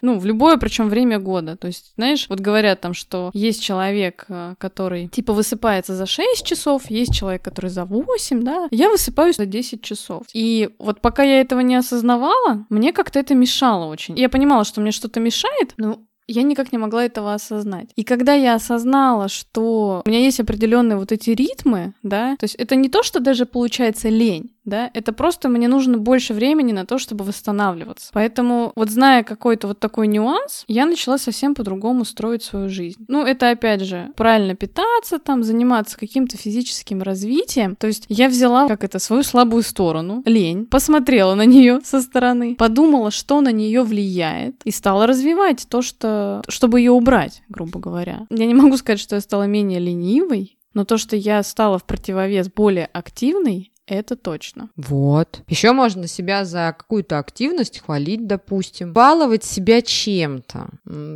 Ну, 0.02 0.18
в 0.18 0.26
любое, 0.26 0.56
причем 0.56 0.88
время 0.88 1.18
года. 1.18 1.56
То 1.56 1.68
есть, 1.68 1.92
знаешь, 1.96 2.26
вот 2.28 2.40
говорят 2.40 2.80
там, 2.80 2.94
что 2.94 3.30
есть 3.32 3.62
человек, 3.62 4.26
э, 4.28 4.54
который 4.58 5.08
типа 5.08 5.32
высыпается 5.32 5.94
за 5.94 6.06
6 6.06 6.44
часов, 6.44 6.90
есть 6.90 7.14
человек, 7.14 7.42
который 7.42 7.70
за 7.70 7.84
8, 7.84 8.42
да. 8.42 8.68
Я 8.70 8.90
высыпаюсь 8.90 9.36
за 9.36 9.46
10 9.46 9.82
часов. 9.82 10.24
И 10.34 10.70
вот 10.78 11.00
пока 11.00 11.22
я 11.22 11.40
этого 11.40 11.60
не 11.60 11.76
осознавала, 11.76 12.66
мне 12.68 12.92
как 12.92 13.05
как-то 13.06 13.20
это 13.20 13.36
мешало 13.36 13.86
очень. 13.86 14.18
Я 14.18 14.28
понимала, 14.28 14.64
что 14.64 14.80
мне 14.80 14.90
что-то 14.90 15.20
мешает, 15.20 15.74
но 15.76 16.00
я 16.26 16.42
никак 16.42 16.72
не 16.72 16.78
могла 16.78 17.04
этого 17.04 17.34
осознать. 17.34 17.90
И 17.94 18.02
когда 18.02 18.34
я 18.34 18.56
осознала, 18.56 19.28
что 19.28 20.02
у 20.04 20.08
меня 20.08 20.18
есть 20.18 20.40
определенные 20.40 20.98
вот 20.98 21.12
эти 21.12 21.30
ритмы, 21.30 21.94
да, 22.02 22.36
то 22.36 22.44
есть 22.44 22.56
это 22.56 22.74
не 22.74 22.88
то, 22.88 23.04
что 23.04 23.20
даже 23.20 23.46
получается 23.46 24.08
лень, 24.08 24.55
да, 24.66 24.90
это 24.92 25.12
просто 25.12 25.48
мне 25.48 25.68
нужно 25.68 25.96
больше 25.96 26.34
времени 26.34 26.72
на 26.72 26.84
то, 26.84 26.98
чтобы 26.98 27.24
восстанавливаться. 27.24 28.10
Поэтому 28.12 28.72
вот 28.76 28.90
зная 28.90 29.22
какой-то 29.22 29.68
вот 29.68 29.78
такой 29.78 30.08
нюанс, 30.08 30.64
я 30.68 30.84
начала 30.84 31.16
совсем 31.16 31.54
по-другому 31.54 32.04
строить 32.04 32.42
свою 32.42 32.68
жизнь. 32.68 33.04
Ну, 33.08 33.24
это 33.24 33.50
опять 33.50 33.82
же 33.82 34.10
правильно 34.16 34.54
питаться, 34.54 35.18
там, 35.18 35.42
заниматься 35.42 35.96
каким-то 35.96 36.36
физическим 36.36 37.00
развитием. 37.02 37.76
То 37.76 37.86
есть 37.86 38.04
я 38.08 38.28
взяла, 38.28 38.68
как 38.68 38.84
это, 38.84 38.98
свою 38.98 39.22
слабую 39.22 39.62
сторону, 39.62 40.22
лень, 40.26 40.66
посмотрела 40.66 41.34
на 41.34 41.46
нее 41.46 41.80
со 41.84 42.02
стороны, 42.02 42.56
подумала, 42.56 43.10
что 43.10 43.40
на 43.40 43.52
нее 43.52 43.82
влияет, 43.82 44.56
и 44.64 44.70
стала 44.70 45.06
развивать 45.06 45.66
то, 45.68 45.80
что, 45.80 46.42
чтобы 46.48 46.80
ее 46.80 46.90
убрать, 46.90 47.42
грубо 47.48 47.78
говоря. 47.78 48.26
Я 48.30 48.46
не 48.46 48.54
могу 48.54 48.76
сказать, 48.76 49.00
что 49.00 49.14
я 49.14 49.20
стала 49.20 49.44
менее 49.44 49.78
ленивой, 49.78 50.58
но 50.74 50.84
то, 50.84 50.98
что 50.98 51.16
я 51.16 51.42
стала 51.42 51.78
в 51.78 51.84
противовес 51.84 52.50
более 52.50 52.86
активной, 52.92 53.72
это 53.86 54.16
точно. 54.16 54.70
Вот. 54.76 55.42
Еще 55.46 55.72
можно 55.72 56.08
себя 56.08 56.44
за 56.44 56.74
какую-то 56.76 57.18
активность 57.18 57.78
хвалить, 57.78 58.26
допустим. 58.26 58.92
Баловать 58.92 59.44
себя 59.44 59.80
чем-то. 59.80 60.70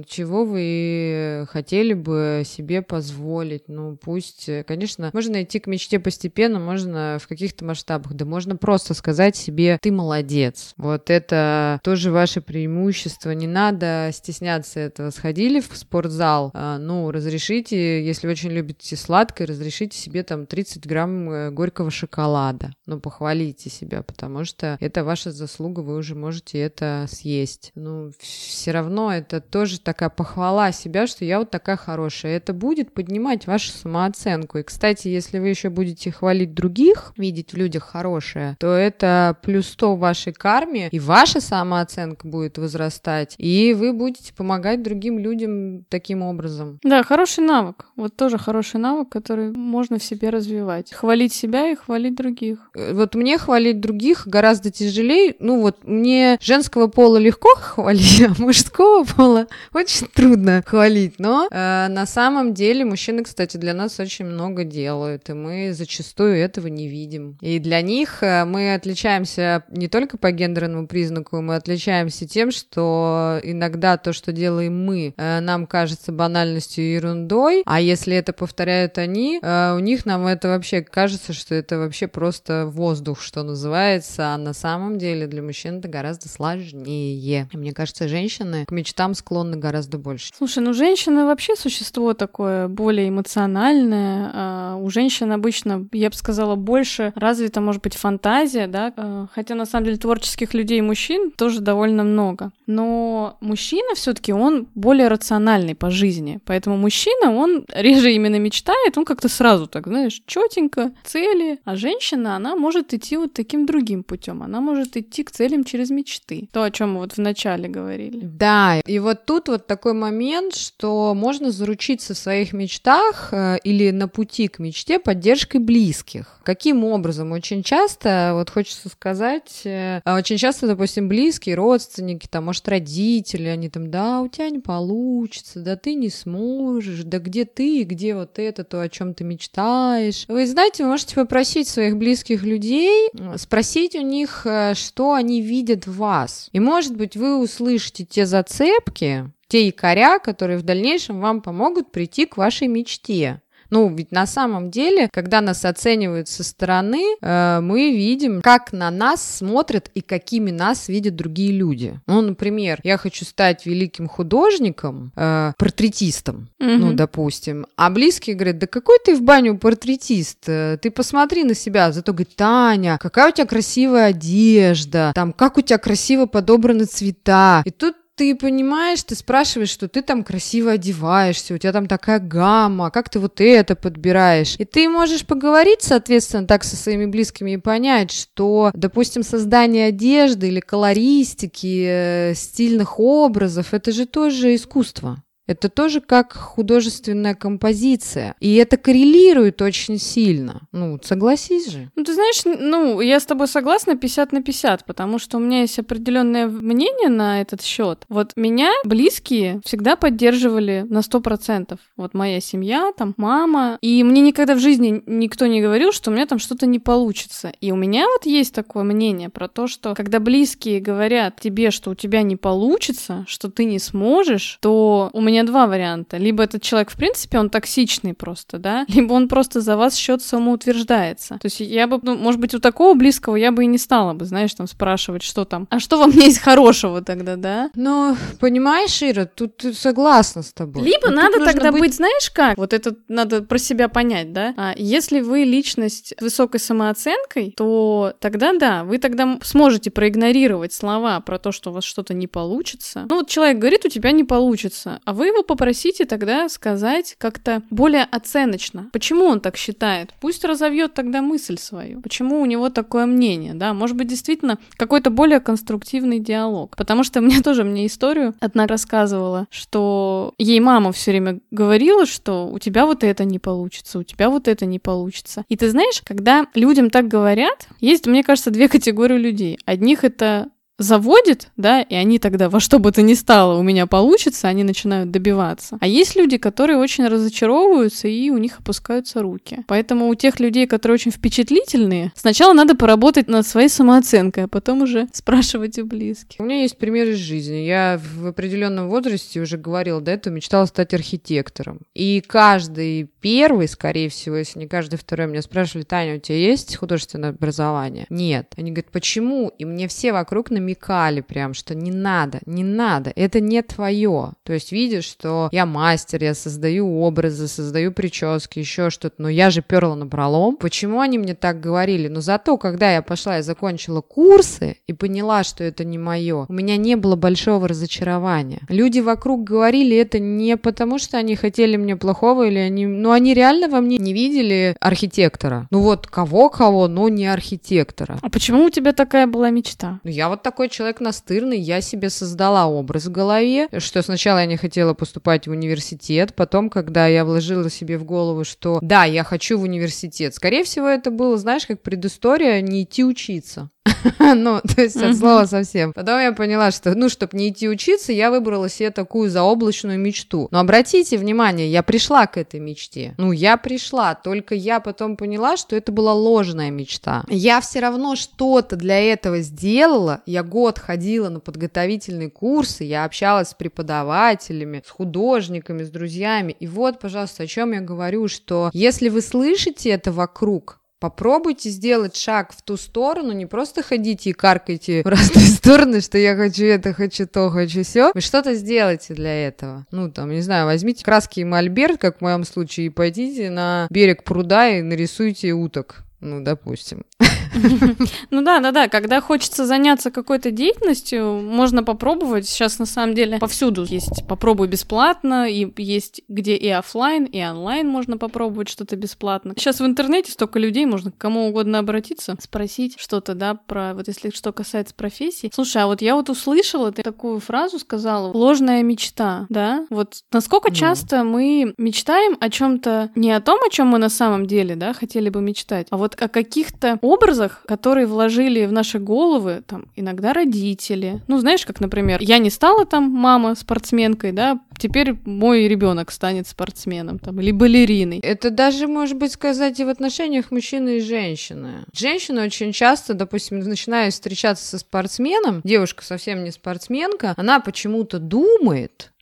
Чего 0.07 0.45
вы 0.45 1.47
хотели 1.51 1.95
бы 1.95 2.45
себе 2.47 2.83
позволить. 2.83 3.65
Ну, 3.69 3.97
пусть, 3.97 4.49
конечно, 4.67 5.11
можно 5.13 5.43
идти 5.43 5.59
к 5.59 5.67
мечте 5.67 5.99
постепенно, 5.99 6.61
можно 6.61 7.19
в 7.21 7.27
каких-то 7.27 7.65
масштабах. 7.65 8.15
Да 8.15 8.25
можно 8.25 8.57
просто 8.57 8.95
сказать 8.95 9.35
себе, 9.35 9.79
ты 9.83 9.91
молодец. 9.91 10.75
Вот 10.77 11.11
это 11.11 11.81
тоже 11.83 12.13
ваше 12.13 12.41
преимущество. 12.41 13.33
Не 13.33 13.49
надо 13.49 14.11
стесняться 14.13 14.79
этого. 14.79 15.11
Сходили 15.11 15.61
в 15.61 15.77
спортзал, 15.77 16.51
а, 16.55 16.79
ну, 16.79 17.11
разрешите, 17.11 18.05
если 18.05 18.29
очень 18.29 18.51
любите 18.51 18.95
сладкое, 18.97 19.49
разрешите 19.49 19.99
себе 19.99 20.23
там 20.23 20.47
30 20.47 20.87
грамм 20.87 21.31
э, 21.31 21.51
горького 21.51 21.91
шоколада 21.91 22.60
надо. 22.61 22.75
Ну, 22.87 23.01
похвалите 23.01 23.71
себя, 23.71 24.03
потому 24.03 24.45
что 24.45 24.77
это 24.81 25.05
ваша 25.05 25.31
заслуга, 25.31 25.81
вы 25.81 25.97
уже 25.97 26.15
можете 26.15 26.59
это 26.59 27.07
съесть. 27.09 27.73
Ну, 27.75 28.11
все 28.19 28.73
равно 28.73 29.13
это 29.13 29.41
тоже 29.41 29.81
такая 29.81 30.11
похвала 30.11 30.73
себя, 30.73 31.07
что 31.07 31.25
я 31.25 31.39
вот 31.39 31.51
такая 31.51 31.77
хорошая. 31.77 32.37
Это 32.37 32.53
будет 32.53 32.93
поднимать 32.93 33.47
вашу 33.47 33.71
самооценку. 33.71 34.59
И, 34.59 34.63
кстати, 34.63 35.09
если 35.09 35.39
вы 35.39 35.49
еще 35.49 35.71
будете 35.71 36.11
хвалить 36.11 36.55
других, 36.55 37.13
видеть 37.17 37.53
в 37.53 37.57
людях 37.57 37.85
хорошее, 37.85 38.57
то 38.59 38.75
это 38.75 39.37
плюс 39.43 39.69
100 39.69 39.97
в 39.97 39.99
вашей 39.99 40.33
карме, 40.33 40.89
и 40.91 40.99
ваша 40.99 41.41
самооценка 41.41 42.27
будет 42.27 42.59
возрастать, 42.59 43.35
и 43.39 43.75
вы 43.75 43.93
будете 43.93 44.35
помогать 44.35 44.83
другим 44.83 45.19
людям 45.19 45.85
таким 45.89 46.23
образом. 46.23 46.79
Да, 46.83 47.03
хороший 47.03 47.45
навык. 47.45 47.87
Вот 47.97 48.17
тоже 48.17 48.39
хороший 48.39 48.81
навык, 48.81 49.09
который 49.09 49.53
можно 49.53 49.99
в 49.99 50.05
себе 50.05 50.31
развивать. 50.31 50.93
Хвалить 50.93 51.33
себя 51.33 51.71
и 51.71 51.77
хвалить 51.77 52.15
других 52.15 52.50
других. 52.51 52.71
Э, 52.75 52.93
вот 52.95 53.15
мне 53.15 53.39
хвалить 53.39 53.81
других 53.81 54.27
гораздо 54.27 54.71
тяжелее. 54.71 55.35
Ну 55.39 55.61
вот 55.61 55.85
мне 55.85 56.39
женского 56.41 56.87
пола 56.89 57.19
легко 57.19 57.49
хвалить, 57.57 58.23
а 58.29 58.41
мужского 58.41 59.05
пола 59.05 59.47
очень 59.73 60.07
трудно 60.09 60.63
хвалить. 60.67 61.19
Но 61.19 61.49
э, 61.51 61.87
на 61.89 62.07
самом 62.07 62.55
деле 62.55 62.85
мужчины, 62.85 63.25
кстати, 63.25 63.57
для 63.57 63.75
нас 63.75 63.99
очень 64.01 64.27
много 64.27 64.65
делают, 64.65 65.29
и 65.31 65.33
мы 65.33 65.73
зачастую 65.73 66.37
этого 66.37 66.67
не 66.67 66.89
видим. 66.89 67.37
И 67.41 67.59
для 67.59 67.83
них 67.83 68.23
э, 68.23 68.45
мы 68.45 68.75
отличаемся 68.75 69.65
не 69.71 69.89
только 69.89 70.19
по 70.19 70.31
гендерному 70.31 70.87
признаку, 70.87 71.41
мы 71.41 71.57
отличаемся 71.57 72.27
тем, 72.27 72.51
что 72.51 73.41
иногда 73.43 73.97
то, 73.97 74.13
что 74.13 74.33
делаем 74.33 74.85
мы, 74.85 75.15
э, 75.17 75.41
нам 75.41 75.67
кажется 75.67 76.13
банальностью 76.13 76.85
и 76.85 76.95
ерундой, 76.95 77.63
а 77.67 77.81
если 77.81 78.17
это 78.17 78.33
повторяют 78.33 78.99
они, 78.99 79.39
э, 79.43 79.75
у 79.75 79.79
них 79.79 80.07
нам 80.07 80.27
это 80.27 80.49
вообще 80.49 80.83
кажется, 80.83 81.33
что 81.33 81.55
это 81.55 81.79
вообще 81.79 82.07
просто 82.07 82.40
просто 82.41 82.67
воздух, 82.67 83.21
что 83.21 83.43
называется, 83.43 84.35
а 84.35 84.39
на 84.39 84.53
самом 84.53 84.99
деле 84.99 85.27
для 85.27 85.43
мужчин 85.43 85.79
это 85.79 85.89
гораздо 85.89 86.29
сложнее. 86.29 87.49
И 87.53 87.57
мне 87.57 87.73
кажется, 87.73 88.09
женщины 88.09 88.65
к 88.67 88.73
мечтам 88.73 89.15
склонны 89.15 89.57
гораздо 89.57 89.99
больше. 89.99 90.33
Слушай, 90.37 90.63
ну 90.63 90.73
женщины 90.73 91.25
вообще 91.25 91.57
существо 91.57 92.15
такое 92.15 92.69
более 92.69 93.09
эмоциональное. 93.09 94.31
А 94.33 94.77
у 94.77 94.89
женщин 94.91 95.33
обычно, 95.33 95.87
я 95.93 96.11
бы 96.11 96.17
сказала, 96.17 96.57
больше 96.57 97.13
развита, 97.15 97.61
может 97.61 97.83
быть, 97.83 97.95
фантазия, 97.95 98.67
да, 98.67 98.93
а, 98.97 99.27
хотя 99.35 99.55
на 99.55 99.67
самом 99.67 99.87
деле 99.87 99.97
творческих 99.99 100.55
людей 100.55 100.81
мужчин 100.81 101.31
тоже 101.31 101.61
довольно 101.61 102.05
много. 102.05 102.53
Но 102.67 103.37
мужчина 103.41 103.95
все-таки 103.95 104.33
он 104.33 104.69
более 104.75 105.09
рациональный 105.09 105.75
по 105.75 105.91
жизни, 105.91 106.41
поэтому 106.47 106.77
мужчина 106.77 107.35
он 107.35 107.67
реже 107.75 108.13
именно 108.13 108.37
мечтает, 108.37 108.97
он 108.97 109.05
как-то 109.05 109.29
сразу 109.29 109.67
так, 109.67 109.87
знаешь, 109.87 110.23
четенько, 110.27 110.93
цели, 111.05 111.59
а 111.65 111.77
женщина 111.77 112.30
действительно, 112.31 112.37
она 112.37 112.57
может 112.57 112.95
идти 112.95 113.17
вот 113.17 113.33
таким 113.33 113.67
другим 113.67 114.03
путем. 114.03 114.43
Она 114.43 114.61
может 114.61 114.97
идти 114.97 115.23
к 115.23 115.31
целям 115.31 115.65
через 115.65 115.91
мечты. 115.91 116.49
То, 116.53 116.63
о 116.63 116.71
чем 116.71 116.95
мы 116.95 117.01
вот 117.01 117.17
вначале 117.17 117.69
говорили. 117.69 118.21
Да, 118.23 118.81
и 118.87 118.99
вот 118.99 119.27
тут 119.27 119.49
вот 119.49 119.67
такой 119.67 119.93
момент, 119.93 120.55
что 120.55 121.15
можно 121.15 121.51
заручиться 121.51 122.15
в 122.15 122.19
своих 122.19 122.53
мечтах 122.53 123.31
э, 123.33 123.59
или 123.65 123.91
на 123.91 124.09
пути 124.09 124.49
к 124.49 124.59
мечте 124.59 124.99
поддержкой 124.99 125.59
близких. 125.59 126.41
Каким 126.43 126.85
образом? 126.85 127.33
Очень 127.33 127.63
часто, 127.63 128.33
вот 128.35 128.51
хочется 128.51 128.89
сказать, 128.89 129.63
э, 129.65 130.01
очень 130.07 130.37
часто, 130.37 130.67
допустим, 130.67 131.09
близкие, 131.09 131.55
родственники, 131.55 132.27
там, 132.27 132.47
может, 132.47 132.69
родители, 132.69 133.49
они 133.49 133.69
там, 133.69 133.91
да, 133.91 134.21
у 134.21 134.29
тебя 134.29 134.51
не 134.51 134.59
получится, 134.59 135.61
да 135.61 135.77
ты 135.77 135.95
не 135.95 136.11
сможешь, 136.11 137.03
да 137.05 137.19
где 137.19 137.45
ты, 137.45 137.83
где 137.85 138.15
вот 138.15 138.39
это, 138.39 138.65
то, 138.65 138.81
о 138.81 138.89
чем 138.89 139.15
ты 139.15 139.25
мечтаешь. 139.25 140.25
Вы 140.29 140.47
знаете, 140.47 140.85
вы 140.85 140.91
можете 140.91 141.15
попросить 141.15 141.69
своих 141.69 141.97
близких 141.97 142.10
людей, 142.45 143.11
спросить 143.37 143.95
у 143.95 144.01
них, 144.01 144.43
э, 144.45 144.75
что 144.75 145.15
они 145.15 145.41
видят 145.41 145.87
в 145.87 145.97
вас. 145.97 146.49
И, 146.53 146.61
может 146.61 146.97
быть, 146.97 147.17
вы 147.17 147.39
услышите 147.39 148.05
те 148.05 148.27
зацепки, 148.27 149.31
те 149.49 149.67
якоря, 149.67 150.19
которые 150.19 150.59
в 150.59 150.63
дальнейшем 150.63 151.21
вам 151.21 151.43
помогут 151.43 151.91
прийти 151.91 152.27
к 152.27 152.37
вашей 152.37 152.69
мечте. 152.69 153.43
Ну, 153.71 153.89
ведь 153.95 154.13
на 154.13 154.27
самом 154.27 154.71
деле, 154.71 155.09
когда 155.13 155.41
нас 155.41 155.65
оценивают 155.65 156.29
со 156.29 156.45
стороны, 156.45 157.17
э, 157.21 157.61
мы 157.61 157.91
видим, 157.91 158.43
как 158.43 158.73
на 158.73 158.91
нас 158.91 159.39
смотрят 159.39 159.91
и 159.95 160.01
какими 160.01 160.51
нас 160.51 160.89
видят 160.89 161.17
другие 161.17 161.53
люди. 161.53 162.01
Ну, 162.07 162.21
например, 162.21 162.81
я 162.83 162.97
хочу 162.97 163.25
стать 163.25 163.67
великим 163.67 164.09
художником, 164.09 165.13
э, 165.17 165.53
портретистом, 165.57 166.49
mm-hmm. 166.61 166.77
ну, 166.77 166.93
допустим, 166.93 167.67
а 167.77 167.91
близкие 167.91 168.37
говорят, 168.37 168.59
да 168.59 168.67
какой 168.67 168.99
ты 169.05 169.15
в 169.15 169.23
баню 169.23 169.59
портретист, 169.59 170.49
э, 170.49 170.79
ты 170.81 170.91
посмотри 170.91 171.45
на 171.45 171.55
себя, 171.55 171.93
зато 171.93 172.13
говорит, 172.13 172.37
Таня, 172.37 172.99
какая 173.01 173.31
у 173.31 173.33
тебя 173.33 173.47
красивая 173.47 174.07
одежда, 174.07 175.13
там, 175.15 175.33
как 175.33 175.59
у 175.59 175.61
тебя 175.61 175.79
красиво 175.79 176.27
подобраны 176.27 176.85
цвета. 176.85 177.63
И 177.65 177.71
тут 177.71 177.95
ты 178.21 178.35
понимаешь, 178.35 179.03
ты 179.03 179.15
спрашиваешь, 179.15 179.71
что 179.71 179.89
ты 179.89 180.03
там 180.03 180.25
красиво 180.25 180.73
одеваешься, 180.73 181.55
у 181.55 181.57
тебя 181.57 181.73
там 181.73 181.87
такая 181.87 182.19
гамма, 182.19 182.91
как 182.91 183.09
ты 183.09 183.19
вот 183.19 183.41
это 183.41 183.75
подбираешь. 183.75 184.57
И 184.59 184.67
ты 184.67 184.91
можешь 184.91 185.25
поговорить, 185.25 185.81
соответственно, 185.81 186.47
так 186.47 186.63
со 186.63 186.77
своими 186.77 187.07
близкими 187.07 187.53
и 187.53 187.57
понять, 187.57 188.11
что, 188.11 188.73
допустим, 188.75 189.23
создание 189.23 189.87
одежды 189.87 190.49
или 190.49 190.61
колористики, 190.61 191.87
э, 191.89 192.35
стильных 192.35 193.01
образов, 193.01 193.73
это 193.73 193.91
же 193.91 194.05
тоже 194.05 194.55
искусство. 194.55 195.23
Это 195.51 195.69
тоже 195.69 196.01
как 196.01 196.33
художественная 196.33 197.35
композиция. 197.35 198.37
И 198.39 198.55
это 198.55 198.77
коррелирует 198.77 199.61
очень 199.61 199.99
сильно. 199.99 200.61
Ну, 200.71 200.97
согласись 201.03 201.69
же. 201.69 201.91
Ну, 201.97 202.05
ты 202.05 202.15
знаешь, 202.15 202.43
ну, 202.45 203.01
я 203.01 203.19
с 203.19 203.27
тобой 203.27 203.49
согласна 203.49 203.97
50 203.97 204.31
на 204.31 204.43
50, 204.45 204.85
потому 204.85 205.19
что 205.19 205.39
у 205.39 205.41
меня 205.41 205.63
есть 205.63 205.77
определенное 205.81 206.47
мнение 206.47 207.09
на 207.09 207.41
этот 207.41 207.63
счет. 207.63 208.05
Вот 208.09 208.31
меня 208.37 208.71
близкие 208.85 209.61
всегда 209.65 209.97
поддерживали 209.97 210.87
на 210.89 210.99
100%. 210.99 211.77
Вот 211.97 212.15
моя 212.15 212.41
семья, 212.41 212.93
там, 212.97 213.15
мама. 213.17 213.77
И 213.81 214.05
мне 214.05 214.21
никогда 214.21 214.55
в 214.55 214.61
жизни 214.61 215.03
никто 215.07 215.47
не 215.47 215.61
говорил, 215.61 215.91
что 215.91 216.13
у 216.13 216.15
меня 216.15 216.27
там 216.27 216.39
что-то 216.39 216.67
не 216.67 216.79
получится. 216.79 217.53
И 217.61 217.73
у 217.73 217.77
меня 217.77 218.07
вот 218.07 218.25
есть 218.25 218.55
такое 218.55 218.85
мнение 218.85 219.31
про 219.31 219.49
то, 219.49 219.67
что 219.67 219.97
когда 219.97 220.21
близкие 220.21 220.79
говорят 220.79 221.41
тебе, 221.41 221.73
что 221.73 221.91
у 221.91 221.97
тебя 221.97 222.23
не 222.23 222.37
получится, 222.37 223.25
что 223.27 223.51
ты 223.51 223.65
не 223.65 223.81
сможешь, 223.81 224.59
то 224.61 225.11
у 225.13 225.21
меня 225.21 225.40
меня 225.41 225.47
два 225.47 225.67
варианта. 225.67 226.17
Либо 226.17 226.43
этот 226.43 226.63
человек, 226.63 226.91
в 226.91 226.97
принципе, 226.97 227.39
он 227.39 227.51
токсичный 227.51 228.15
просто, 228.15 228.59
да, 228.59 228.85
либо 228.89 229.13
он 229.13 229.29
просто 229.29 229.61
за 229.61 229.77
вас 229.77 229.97
счет 229.97 230.23
самоутверждается. 230.23 231.39
То 231.41 231.47
есть 231.47 231.61
я 231.61 231.87
бы, 231.87 231.99
ну, 232.03 232.17
может 232.17 232.41
быть, 232.41 232.55
у 232.55 232.61
такого 232.61 232.95
близкого 232.95 233.37
я 233.37 233.53
бы 233.53 233.65
и 233.65 233.67
не 233.67 233.79
стала 233.79 234.13
бы, 234.13 234.25
знаешь, 234.25 234.55
там 234.55 234.67
спрашивать, 234.67 235.23
что 235.23 235.45
там. 235.45 235.67
А 235.71 235.81
что 235.81 235.99
во 235.99 236.07
мне 236.07 236.27
есть 236.27 236.39
хорошего 236.39 237.03
тогда, 237.03 237.37
да? 237.37 237.71
Ну, 237.75 238.17
понимаешь, 238.39 239.03
Ира, 239.03 239.25
тут 239.25 239.65
согласна 239.75 240.43
с 240.43 240.53
тобой. 240.53 240.85
Либо 240.85 241.09
тут 241.09 241.17
надо 241.17 241.45
тогда 241.45 241.73
быть... 241.73 241.81
быть, 241.81 241.95
знаешь 241.95 242.31
как? 242.31 242.57
Вот 242.57 242.73
это 242.73 242.97
надо 243.09 243.43
про 243.43 243.59
себя 243.59 243.89
понять, 243.89 244.33
да? 244.33 244.55
А 244.57 244.75
если 244.77 245.21
вы 245.21 245.45
личность 245.45 246.15
с 246.19 246.23
высокой 246.23 246.61
самооценкой, 246.61 247.55
то 247.57 248.15
тогда 248.21 248.53
да, 248.53 248.85
вы 248.85 248.99
тогда 248.99 249.39
сможете 249.43 249.91
проигнорировать 249.91 250.73
слова 250.73 251.21
про 251.21 251.39
то, 251.39 251.53
что 251.53 251.71
у 251.71 251.73
вас 251.75 251.85
что-то 251.85 252.15
не 252.15 252.27
получится. 252.27 253.07
Ну 253.09 253.17
вот 253.17 253.29
человек 253.29 253.59
говорит, 253.59 253.85
у 253.85 253.89
тебя 253.89 254.13
не 254.13 254.25
получится, 254.25 255.01
а 255.05 255.13
вы 255.13 255.30
его 255.31 255.43
попросите 255.43 256.05
тогда 256.05 256.49
сказать 256.49 257.17
как-то 257.19 257.63
более 257.71 258.05
оценочно. 258.05 258.89
Почему 258.93 259.25
он 259.25 259.41
так 259.41 259.57
считает? 259.57 260.11
Пусть 260.21 260.45
разовьет 260.45 260.95
тогда 260.95 261.23
мысль 261.23 261.59
свою. 261.59 262.01
Почему 262.01 262.41
у 262.41 262.47
него 262.47 262.69
такое 262.69 263.07
мнение, 263.07 263.55
да? 263.55 263.75
Может 263.75 263.97
быть, 263.97 264.09
действительно 264.09 264.59
какой-то 264.77 265.11
более 265.11 265.41
конструктивный 265.41 266.19
диалог. 266.19 266.77
Потому 266.77 267.05
что 267.05 267.21
мне 267.21 267.41
тоже 267.41 267.65
мне 267.65 267.87
историю 267.87 268.35
одна 268.41 268.67
рассказывала, 268.67 269.47
что 269.51 270.35
ей 270.39 270.61
мама 270.61 270.93
все 270.93 271.13
время 271.13 271.41
говорила, 271.51 272.07
что 272.07 272.49
у 272.49 272.59
тебя 272.59 272.87
вот 272.87 273.05
это 273.05 273.25
не 273.25 273.39
получится, 273.39 273.99
у 273.99 274.03
тебя 274.03 274.31
вот 274.31 274.49
это 274.49 274.67
не 274.67 274.79
получится. 274.79 275.45
И 275.49 275.57
ты 275.57 275.71
знаешь, 275.71 276.03
когда 276.05 276.47
людям 276.55 276.91
так 276.91 277.09
говорят, 277.09 277.69
есть, 277.81 278.07
мне 278.07 278.23
кажется, 278.23 278.51
две 278.51 278.69
категории 278.69 279.19
людей. 279.19 279.59
Одних 279.65 280.05
это 280.05 280.51
заводит, 280.81 281.49
да, 281.57 281.83
и 281.83 281.95
они 281.95 282.19
тогда 282.19 282.49
во 282.49 282.59
что 282.59 282.79
бы 282.79 282.91
то 282.91 283.03
ни 283.03 283.15
стало 283.15 283.59
у 283.59 283.63
меня 283.63 283.87
получится, 283.87 284.49
они 284.49 284.65
начинают 284.65 285.11
добиваться. 285.11 285.77
А 285.81 285.87
есть 285.87 286.17
люди, 286.17 286.39
которые 286.39 286.79
очень 286.79 287.07
разочаровываются 287.07 288.09
и 288.09 288.31
у 288.31 288.39
них 288.39 288.59
опускаются 288.59 289.21
руки. 289.21 289.59
Поэтому 289.69 290.09
у 290.09 290.15
тех 290.15 290.41
людей, 290.41 290.67
которые 290.67 290.95
очень 290.95 291.11
впечатлительные, 291.11 292.13
сначала 292.17 292.55
надо 292.55 292.75
поработать 292.75 293.29
над 293.29 293.47
своей 293.47 293.69
самооценкой, 293.69 294.45
а 294.45 294.49
потом 294.49 294.83
уже 294.83 295.07
спрашивать 295.13 295.79
у 295.79 295.85
близких. 295.85 296.41
У 296.41 296.45
меня 296.45 296.63
есть 296.63 296.79
пример 296.79 297.09
из 297.09 297.19
жизни. 297.19 297.59
Я 297.59 298.01
в 298.17 298.29
определенном 298.29 298.89
возрасте 298.89 299.41
уже 299.41 299.59
говорила 299.59 300.01
до 300.01 300.13
этого, 300.13 300.33
мечтала 300.33 300.65
стать 300.65 300.95
архитектором. 300.95 301.81
И 301.95 302.23
каждый 302.27 303.11
первый, 303.21 303.69
скорее 303.69 304.09
всего, 304.09 304.37
если 304.37 304.59
не 304.59 304.67
каждый 304.67 304.97
второй, 304.97 305.27
меня 305.27 305.43
спрашивали, 305.43 305.85
Таня, 305.85 306.17
у 306.17 306.19
тебя 306.19 306.39
есть 306.39 306.77
художественное 306.77 307.31
образование? 307.31 308.07
Нет. 308.11 308.53
Они 308.57 308.71
говорят, 308.71 308.91
почему? 308.91 309.53
И 309.59 309.65
мне 309.65 309.89
все 309.89 310.13
вокруг 310.13 310.51
намекали, 310.51 311.21
прям, 311.21 311.55
что 311.55 311.75
не 311.75 311.91
надо, 311.91 312.41
не 312.47 312.65
надо, 312.65 313.13
это 313.15 313.41
не 313.41 313.63
твое. 313.63 314.33
То 314.43 314.53
есть 314.53 314.73
видишь, 314.73 315.05
что 315.05 315.49
я 315.53 315.67
мастер, 315.67 316.23
я 316.23 316.35
создаю 316.35 317.01
образы, 317.01 317.49
создаю 317.49 317.93
прически, 317.93 318.59
еще 318.59 318.91
что-то, 318.91 319.17
но 319.19 319.29
я 319.29 319.51
же 319.51 319.63
перла 319.63 319.95
на 319.95 320.07
пролом. 320.07 320.57
Почему 320.57 321.01
они 321.01 321.19
мне 321.19 321.35
так 321.35 321.61
говорили? 321.61 322.09
Но 322.09 322.21
зато, 322.21 322.57
когда 322.57 322.93
я 322.93 323.03
пошла 323.03 323.39
и 323.39 323.43
закончила 323.43 324.01
курсы 324.01 324.77
и 324.87 324.93
поняла, 324.93 325.45
что 325.45 325.65
это 325.65 325.85
не 325.85 325.99
мое, 325.99 326.47
у 326.49 326.53
меня 326.53 326.77
не 326.77 326.97
было 326.97 327.17
большого 327.17 327.69
разочарования. 327.69 328.61
Люди 328.69 329.01
вокруг 329.01 329.45
говорили 329.45 329.97
это 329.97 330.19
не 330.19 330.57
потому, 330.57 330.99
что 330.99 331.19
они 331.19 331.37
хотели 331.37 331.77
мне 331.77 331.97
плохого 331.97 332.47
или 332.47 332.59
они... 332.59 332.87
Ну, 332.87 333.10
они 333.13 333.35
реально 333.35 333.69
во 333.69 333.81
мне 333.81 333.99
не 333.99 334.13
видели 334.13 334.77
архитектора. 334.81 335.67
Ну 335.71 335.81
вот 335.81 336.07
кого-кого, 336.07 336.89
но 336.89 337.09
не 337.09 337.27
архитектора. 337.27 338.19
А 338.23 338.31
почему 338.31 338.65
у 338.65 338.71
тебя 338.71 338.93
такая 338.93 339.27
была 339.27 339.51
мечта? 339.51 340.01
Ну, 340.03 340.11
я 340.11 340.29
вот 340.29 340.43
такой 340.43 340.69
человек 340.69 341.01
настырный, 341.01 341.59
я 341.59 341.81
себе 341.81 342.11
создала 342.11 342.67
образ 342.67 343.07
в 343.07 343.13
голове, 343.13 343.69
что 343.79 344.03
сначала 344.03 344.39
я 344.39 344.47
не 344.47 344.57
хотела 344.57 344.95
поступать 344.95 345.47
в 345.47 345.51
университет, 345.51 346.35
потом, 346.35 346.71
когда 346.71 347.07
я 347.07 347.25
вложила 347.25 347.71
себе 347.71 347.99
в 347.99 348.05
голову, 348.05 348.45
что 348.45 348.79
да, 348.83 349.05
я 349.05 349.25
хочу 349.25 349.59
в 349.59 349.63
университет, 349.63 350.35
скорее 350.35 350.65
всего, 350.65 350.89
это 350.89 351.11
было, 351.11 351.37
знаешь, 351.37 351.67
как 351.67 351.83
предыстория 351.83 352.61
не 352.61 352.83
идти 352.83 353.05
учиться. 353.05 353.71
ну, 354.19 354.61
то 354.61 354.83
есть 354.83 354.97
от 354.97 355.17
слова 355.17 355.47
совсем. 355.47 355.93
Потом 355.93 356.21
я 356.21 356.33
поняла, 356.33 356.71
что, 356.71 356.95
ну, 356.95 357.09
чтобы 357.09 357.37
не 357.37 357.51
идти 357.51 357.69
учиться, 357.69 358.13
я 358.13 358.31
выбрала 358.31 358.69
себе 358.69 358.91
такую 358.91 359.31
заоблачную 359.31 359.99
мечту. 359.99 360.49
Но 360.51 360.61
обратите 360.61 361.17
внимание, 361.17 361.71
я 361.71 361.83
пришла 361.83 362.27
к 362.27 362.37
этой 362.37 362.61
мечте. 362.61 363.15
Ну, 363.19 363.33
я 363.33 363.57
пришла, 363.57 364.15
только 364.15 364.55
я 364.55 364.81
потом 364.81 365.17
поняла, 365.17 365.57
что 365.57 365.77
это 365.77 365.93
была 365.93 366.13
ложная 366.13 366.71
мечта. 366.71 367.25
Я 367.29 367.61
все 367.61 367.81
равно 367.81 368.17
что-то 368.17 368.77
для 368.77 368.99
этого 368.99 369.41
сделала. 369.41 370.23
Я 370.27 370.43
год 370.43 370.79
ходила 370.79 371.29
на 371.29 371.41
подготовительные 371.41 372.31
курсы, 372.31 372.85
я 372.85 373.05
общалась 373.05 373.49
с 373.49 373.55
преподавателями, 373.55 374.83
с 374.87 374.91
художниками, 374.91 375.83
с 375.83 375.91
друзьями. 375.91 376.55
И 376.61 376.67
вот, 376.67 377.01
пожалуйста, 377.01 377.45
о 377.45 377.47
чем 377.47 377.73
я 377.73 377.81
говорю, 377.81 378.29
что 378.29 378.71
если 378.73 379.09
вы 379.09 379.23
слышите 379.23 379.91
это 379.91 380.13
вокруг, 380.13 380.80
Попробуйте 381.01 381.71
сделать 381.71 382.15
шаг 382.15 382.53
в 382.53 382.61
ту 382.61 382.77
сторону, 382.77 383.33
не 383.33 383.47
просто 383.47 383.83
ходите 383.83 384.31
и 384.31 384.33
каркайте 384.35 385.03
в 385.03 385.07
разные 385.07 385.47
стороны, 385.57 386.03
что 386.03 386.19
я 386.19 386.37
хочу 386.37 386.65
это, 386.65 386.93
хочу 386.93 387.27
то, 387.27 387.49
хочу 387.49 387.83
все. 387.85 388.13
Вы 388.15 388.21
что-то 388.21 388.55
сделайте 388.55 389.15
для 389.15 389.49
этого. 389.49 389.87
Ну, 389.91 390.11
там, 390.11 390.31
не 390.31 390.43
знаю, 390.43 390.67
возьмите 390.67 391.03
краски 391.03 391.41
и 391.41 391.45
мольберт, 391.45 391.99
как 391.99 392.19
в 392.19 392.21
моем 392.21 392.45
случае, 392.45 392.87
и 392.87 392.91
пойдите 392.91 393.49
на 393.49 393.87
берег 393.89 394.25
пруда 394.25 394.69
и 394.69 394.83
нарисуйте 394.83 395.53
уток. 395.53 396.05
Ну, 396.21 396.43
допустим. 396.45 397.05
Ну 398.31 398.43
да, 398.43 398.61
да, 398.61 398.73
да, 398.73 398.89
когда 398.89 399.21
хочется 399.21 399.67
заняться 399.67 400.11
какой-то 400.11 400.51
деятельностью, 400.51 401.41
можно 401.41 401.83
попробовать. 401.83 402.49
Сейчас 402.49 402.79
на 402.79 402.87
самом 402.87 403.15
деле 403.15 403.39
повсюду 403.39 403.85
есть 403.85 404.27
попробуй 404.29 404.69
бесплатно, 404.69 405.51
и 405.51 405.71
есть 405.77 406.23
где 406.29 406.57
и 406.57 406.69
офлайн, 406.69 407.25
и 407.25 407.43
онлайн 407.43 407.89
можно 407.89 408.19
попробовать 408.19 408.69
что-то 408.69 408.97
бесплатно. 408.97 409.55
Сейчас 409.57 409.81
в 409.81 409.87
интернете 409.87 410.33
столько 410.33 410.59
людей, 410.59 410.87
можно 410.87 411.11
к 411.11 411.19
кому 411.19 411.49
угодно 411.49 411.79
обратиться, 411.79 412.37
спросить 412.41 412.97
что-то, 412.99 413.35
да, 413.35 413.55
про 413.55 413.95
вот 413.95 414.09
если 414.09 414.31
что 414.31 414.53
касается 414.53 414.95
профессии. 414.95 415.51
Слушай, 415.53 415.83
а 415.83 415.87
вот 415.87 416.03
я 416.03 416.15
вот 416.15 416.31
услышала, 416.31 416.93
ты 416.93 417.03
такую 417.03 417.41
фразу 417.41 417.79
сказала, 417.79 418.33
ложная 418.33 418.83
мечта, 418.83 419.47
да? 419.49 419.87
Вот 419.91 420.23
насколько 420.33 420.73
часто 420.73 421.25
мы 421.25 421.75
мечтаем 421.79 422.37
о 422.41 422.51
чем-то 422.51 423.11
не 423.15 423.33
о 423.33 423.41
том, 423.41 423.61
о 423.67 423.71
чем 423.71 423.89
мы 423.89 423.99
на 423.99 424.09
самом 424.09 424.47
деле, 424.47 424.77
да, 424.77 424.93
хотели 424.93 425.29
бы 425.29 425.41
мечтать, 425.41 425.87
а 425.91 425.97
вот 425.97 426.21
о 426.21 426.29
каких-то 426.29 426.99
образах, 427.03 427.50
которые 427.67 428.07
вложили 428.07 428.67
в 428.67 428.73
наши 428.73 428.99
головы, 428.99 429.63
там, 429.67 429.87
иногда 429.97 430.33
родители. 430.33 431.21
Ну, 431.29 431.39
знаешь, 431.39 431.65
как, 431.67 431.81
например, 431.81 432.21
я 432.23 432.39
не 432.39 432.51
стала 432.51 432.87
там 432.87 433.05
мама 433.05 433.55
спортсменкой, 433.55 434.33
да, 434.33 434.61
теперь 434.79 435.15
мой 435.25 435.69
ребенок 435.69 436.11
станет 436.11 436.49
спортсменом, 436.49 437.19
там, 437.19 437.41
или 437.41 437.53
балериной. 437.53 438.21
Это 438.21 438.51
даже, 438.51 438.87
может 438.87 439.17
быть, 439.17 439.33
сказать 439.33 439.79
и 439.81 439.85
в 439.85 439.89
отношениях 439.89 440.51
мужчины 440.51 440.99
и 440.99 441.01
женщины. 441.01 441.85
Женщина 441.93 442.45
очень 442.45 442.73
часто, 442.73 443.15
допустим, 443.15 443.61
начиная 443.61 444.11
встречаться 444.11 444.67
со 444.67 444.79
спортсменом, 444.79 445.61
девушка 445.65 446.05
совсем 446.05 446.45
не 446.45 446.51
спортсменка, 446.51 447.35
она 447.37 447.61
почему-то 447.61 448.19
думает, 448.19 449.13